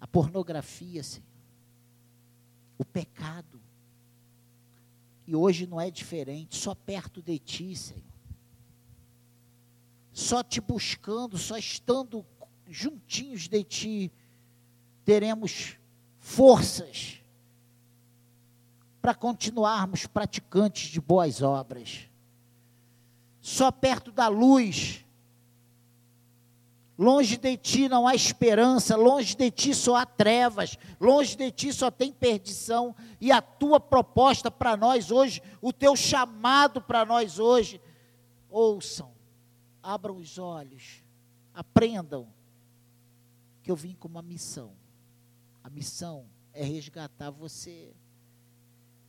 a 0.00 0.06
pornografia, 0.06 1.02
Senhor, 1.02 1.26
o 2.76 2.84
pecado. 2.84 3.60
E 5.26 5.34
hoje 5.34 5.66
não 5.66 5.80
é 5.80 5.90
diferente, 5.90 6.56
só 6.56 6.74
perto 6.74 7.22
de 7.22 7.38
Ti, 7.38 7.76
Senhor. 7.76 8.02
Só 10.12 10.42
te 10.42 10.60
buscando, 10.60 11.38
só 11.38 11.56
estando 11.56 12.24
juntinhos 12.66 13.48
de 13.48 13.62
Ti, 13.62 14.12
teremos 15.04 15.76
forças 16.18 17.22
para 19.08 19.14
continuarmos 19.14 20.06
praticantes 20.06 20.90
de 20.90 21.00
boas 21.00 21.40
obras. 21.40 22.10
Só 23.40 23.70
perto 23.70 24.12
da 24.12 24.28
luz 24.28 25.02
Longe 26.98 27.36
de 27.36 27.56
ti 27.56 27.88
não 27.88 28.08
há 28.08 28.14
esperança, 28.16 28.96
longe 28.96 29.36
de 29.36 29.52
ti 29.52 29.72
só 29.72 29.94
há 29.94 30.04
trevas, 30.04 30.76
longe 31.00 31.36
de 31.36 31.48
ti 31.52 31.72
só 31.72 31.92
tem 31.92 32.12
perdição. 32.12 32.92
E 33.20 33.30
a 33.30 33.40
tua 33.40 33.78
proposta 33.78 34.50
para 34.50 34.76
nós 34.76 35.12
hoje, 35.12 35.40
o 35.62 35.72
teu 35.72 35.94
chamado 35.94 36.82
para 36.82 37.04
nós 37.04 37.38
hoje, 37.38 37.80
ouçam, 38.50 39.12
abram 39.80 40.16
os 40.16 40.38
olhos, 40.38 41.04
aprendam 41.54 42.26
que 43.62 43.70
eu 43.70 43.76
vim 43.76 43.94
com 43.94 44.08
uma 44.08 44.20
missão. 44.20 44.72
A 45.62 45.70
missão 45.70 46.26
é 46.52 46.64
resgatar 46.64 47.30
você. 47.30 47.94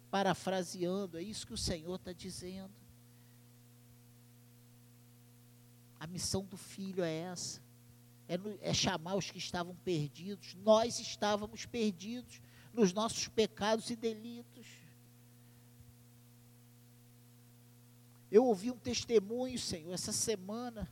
Parafraseando, 0.09 1.17
é 1.17 1.21
isso 1.21 1.45
que 1.45 1.53
o 1.53 1.57
Senhor 1.57 1.95
está 1.95 2.11
dizendo. 2.11 2.73
A 5.99 6.07
missão 6.07 6.45
do 6.45 6.57
filho 6.57 7.03
é 7.03 7.13
essa 7.13 7.61
é, 8.29 8.37
é 8.61 8.73
chamar 8.73 9.15
os 9.15 9.31
que 9.31 9.39
estavam 9.39 9.75
perdidos. 9.77 10.53
Nós 10.63 10.99
estávamos 10.99 11.65
perdidos 11.65 12.39
nos 12.71 12.93
nossos 12.93 13.27
pecados 13.27 13.89
e 13.89 13.95
delitos. 13.95 14.67
Eu 18.31 18.45
ouvi 18.45 18.69
um 18.69 18.77
testemunho, 18.77 19.57
Senhor, 19.57 19.91
essa 19.91 20.11
semana, 20.11 20.87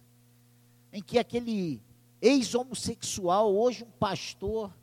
em 0.92 1.04
que 1.04 1.20
aquele 1.20 1.80
ex-homossexual, 2.20 3.56
hoje 3.56 3.84
um 3.84 3.92
pastor, 3.92 4.76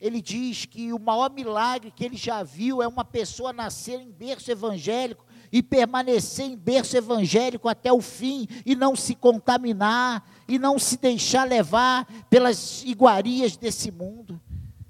ele 0.00 0.22
diz 0.22 0.64
que 0.64 0.92
o 0.92 0.98
maior 0.98 1.30
milagre 1.30 1.90
que 1.90 2.04
ele 2.04 2.16
já 2.16 2.42
viu 2.42 2.82
é 2.82 2.88
uma 2.88 3.04
pessoa 3.04 3.52
nascer 3.52 4.00
em 4.00 4.10
berço 4.10 4.50
evangélico 4.50 5.26
e 5.52 5.62
permanecer 5.62 6.46
em 6.46 6.56
berço 6.56 6.96
evangélico 6.96 7.68
até 7.68 7.92
o 7.92 8.00
fim 8.00 8.46
e 8.64 8.74
não 8.74 8.96
se 8.96 9.14
contaminar 9.14 10.26
e 10.48 10.58
não 10.58 10.78
se 10.78 10.96
deixar 10.96 11.46
levar 11.46 12.06
pelas 12.30 12.82
iguarias 12.84 13.56
desse 13.56 13.90
mundo. 13.90 14.40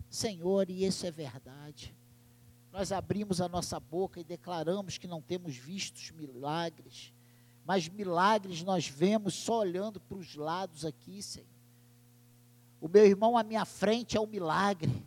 Senhor, 0.09 0.71
e 0.71 0.85
isso 0.85 1.07
é 1.07 1.11
verdade. 1.11 1.95
Nós 2.73 2.93
abrimos 2.93 3.41
a 3.41 3.49
nossa 3.49 3.81
boca 3.81 4.21
e 4.21 4.25
declaramos 4.25 4.97
que 4.97 5.09
não 5.09 5.21
temos 5.21 5.57
vistos 5.57 6.13
milagres, 6.13 7.13
mas 7.65 7.89
milagres 7.89 8.63
nós 8.63 8.87
vemos 8.87 9.35
só 9.35 9.61
olhando 9.61 9.99
para 10.01 10.17
os 10.17 10.37
lados 10.37 10.85
aqui, 10.85 11.21
Senhor. 11.21 11.60
O 12.81 12.89
meu 12.89 13.05
irmão 13.05 13.37
à 13.37 13.43
minha 13.43 13.65
frente 13.65 14.17
é 14.17 14.21
um 14.21 14.27
milagre. 14.27 15.05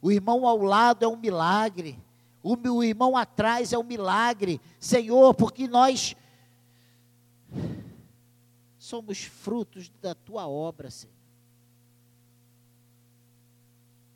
O 0.00 0.10
irmão 0.10 0.46
ao 0.46 0.58
lado 0.58 1.04
é 1.04 1.08
um 1.08 1.16
milagre 1.16 1.98
o 2.42 2.56
meu 2.56 2.82
irmão 2.82 3.16
atrás 3.16 3.72
é 3.72 3.78
um 3.78 3.84
milagre, 3.84 4.60
Senhor, 4.80 5.32
porque 5.32 5.68
nós 5.68 6.16
somos 8.78 9.22
frutos 9.22 9.88
da 10.00 10.12
tua 10.14 10.48
obra, 10.48 10.90
Senhor. 10.90 11.14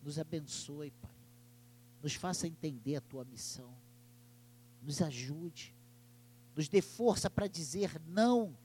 Nos 0.03 0.19
abençoe, 0.19 0.91
Pai. 0.91 1.11
Nos 2.03 2.15
faça 2.15 2.49
entender 2.49 2.97
a 2.97 3.01
tua 3.01 3.25
missão. 3.25 3.73
Nos 4.83 5.01
ajude. 5.01 5.73
Nos 6.55 6.69
dê 6.69 6.83
força 6.83 7.31
para 7.31 7.47
dizer 7.47 8.01
não 8.09 8.57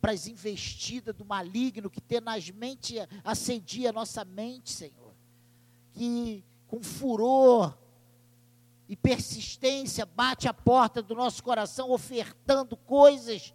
para 0.00 0.12
as 0.12 0.26
investidas 0.26 1.14
do 1.14 1.24
maligno 1.24 1.90
que 1.90 2.00
tenazmente 2.00 2.96
assedia 3.24 3.90
a 3.90 3.92
nossa 3.92 4.24
mente, 4.24 4.70
Senhor. 4.70 5.14
Que 5.92 6.44
com 6.66 6.82
furor 6.82 7.76
e 8.88 8.96
persistência 8.96 10.06
bate 10.06 10.48
a 10.48 10.54
porta 10.54 11.02
do 11.02 11.14
nosso 11.14 11.42
coração, 11.42 11.90
ofertando 11.90 12.76
coisas 12.76 13.54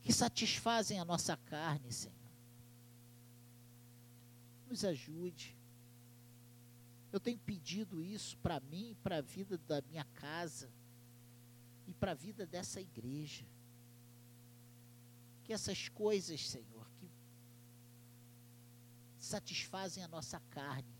que 0.00 0.12
satisfazem 0.12 0.98
a 0.98 1.04
nossa 1.04 1.36
carne, 1.36 1.92
Senhor. 1.92 2.16
Nos 4.68 4.84
ajude. 4.84 5.56
Eu 7.12 7.18
tenho 7.18 7.38
pedido 7.38 8.00
isso 8.00 8.36
para 8.38 8.60
mim, 8.60 8.96
para 9.02 9.16
a 9.16 9.20
vida 9.20 9.58
da 9.58 9.82
minha 9.82 10.04
casa 10.14 10.70
e 11.90 11.94
para 11.94 12.12
a 12.12 12.14
vida 12.14 12.46
dessa 12.46 12.80
igreja. 12.80 13.44
Que 15.42 15.52
essas 15.52 15.88
coisas, 15.88 16.48
Senhor, 16.48 16.88
que 17.00 17.10
satisfazem 19.18 20.02
a 20.04 20.08
nossa 20.08 20.38
carne, 20.50 20.94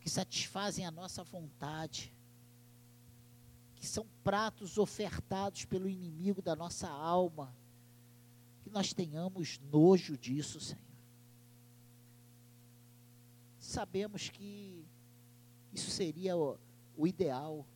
que 0.00 0.08
satisfazem 0.08 0.86
a 0.86 0.90
nossa 0.90 1.22
vontade, 1.22 2.14
que 3.76 3.86
são 3.86 4.06
pratos 4.22 4.78
ofertados 4.78 5.66
pelo 5.66 5.88
inimigo 5.88 6.40
da 6.40 6.56
nossa 6.56 6.88
alma, 6.88 7.54
que 8.62 8.70
nós 8.70 8.94
tenhamos 8.94 9.60
nojo 9.70 10.16
disso, 10.16 10.58
Senhor. 10.58 10.82
Sabemos 13.58 14.30
que 14.30 14.86
isso 15.70 15.90
seria 15.90 16.34
o, 16.34 16.58
o 16.96 17.06
ideal, 17.06 17.66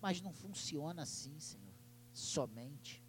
mas 0.00 0.20
não 0.20 0.32
funciona 0.32 1.02
assim, 1.02 1.38
Senhor, 1.38 1.74
somente. 2.12 3.02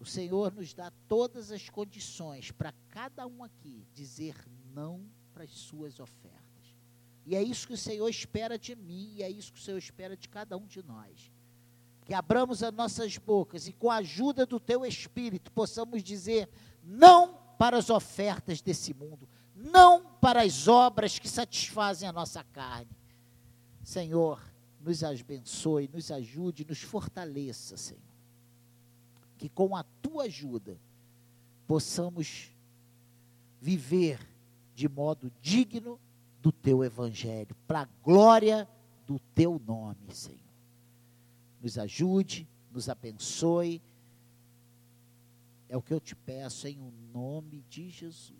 O 0.00 0.04
Senhor 0.04 0.52
nos 0.52 0.72
dá 0.74 0.92
todas 1.08 1.50
as 1.50 1.68
condições 1.68 2.50
para 2.50 2.72
cada 2.90 3.26
um 3.26 3.42
aqui 3.42 3.86
dizer 3.92 4.36
não 4.72 5.04
para 5.32 5.44
as 5.44 5.50
suas 5.50 5.98
ofertas. 5.98 6.48
E 7.26 7.34
é 7.34 7.42
isso 7.42 7.66
que 7.66 7.74
o 7.74 7.78
Senhor 7.78 8.08
espera 8.08 8.58
de 8.58 8.74
mim, 8.74 9.14
e 9.16 9.22
é 9.22 9.30
isso 9.30 9.52
que 9.52 9.58
o 9.58 9.62
Senhor 9.62 9.78
espera 9.78 10.16
de 10.16 10.28
cada 10.28 10.56
um 10.56 10.66
de 10.66 10.82
nós. 10.82 11.30
Que 12.04 12.14
abramos 12.14 12.62
as 12.62 12.72
nossas 12.72 13.18
bocas 13.18 13.68
e, 13.68 13.72
com 13.72 13.90
a 13.90 13.96
ajuda 13.96 14.46
do 14.46 14.58
Teu 14.58 14.86
Espírito, 14.86 15.52
possamos 15.52 16.02
dizer 16.02 16.48
não 16.82 17.34
para 17.58 17.76
as 17.76 17.90
ofertas 17.90 18.62
desse 18.62 18.94
mundo, 18.94 19.28
não 19.54 20.14
para 20.20 20.42
as 20.42 20.68
obras 20.68 21.18
que 21.18 21.28
satisfazem 21.28 22.08
a 22.08 22.12
nossa 22.12 22.42
carne. 22.44 22.96
Senhor, 23.82 24.40
nos 24.80 25.02
abençoe, 25.02 25.88
nos 25.92 26.10
ajude, 26.10 26.64
nos 26.64 26.80
fortaleça, 26.80 27.76
Senhor. 27.76 28.02
Que 29.36 29.48
com 29.48 29.76
a 29.76 29.82
tua 30.02 30.24
ajuda 30.24 30.78
possamos 31.66 32.50
viver 33.60 34.18
de 34.74 34.88
modo 34.88 35.32
digno 35.40 36.00
do 36.40 36.52
teu 36.52 36.84
evangelho, 36.84 37.54
para 37.66 37.82
a 37.82 37.88
glória 38.02 38.68
do 39.06 39.18
teu 39.34 39.60
nome, 39.66 40.14
Senhor. 40.14 40.38
Nos 41.60 41.76
ajude, 41.76 42.48
nos 42.70 42.88
abençoe. 42.88 43.82
É 45.68 45.76
o 45.76 45.82
que 45.82 45.92
eu 45.92 46.00
te 46.00 46.14
peço 46.14 46.68
em 46.68 46.80
o 46.80 46.92
nome 47.12 47.64
de 47.68 47.90
Jesus. 47.90 48.38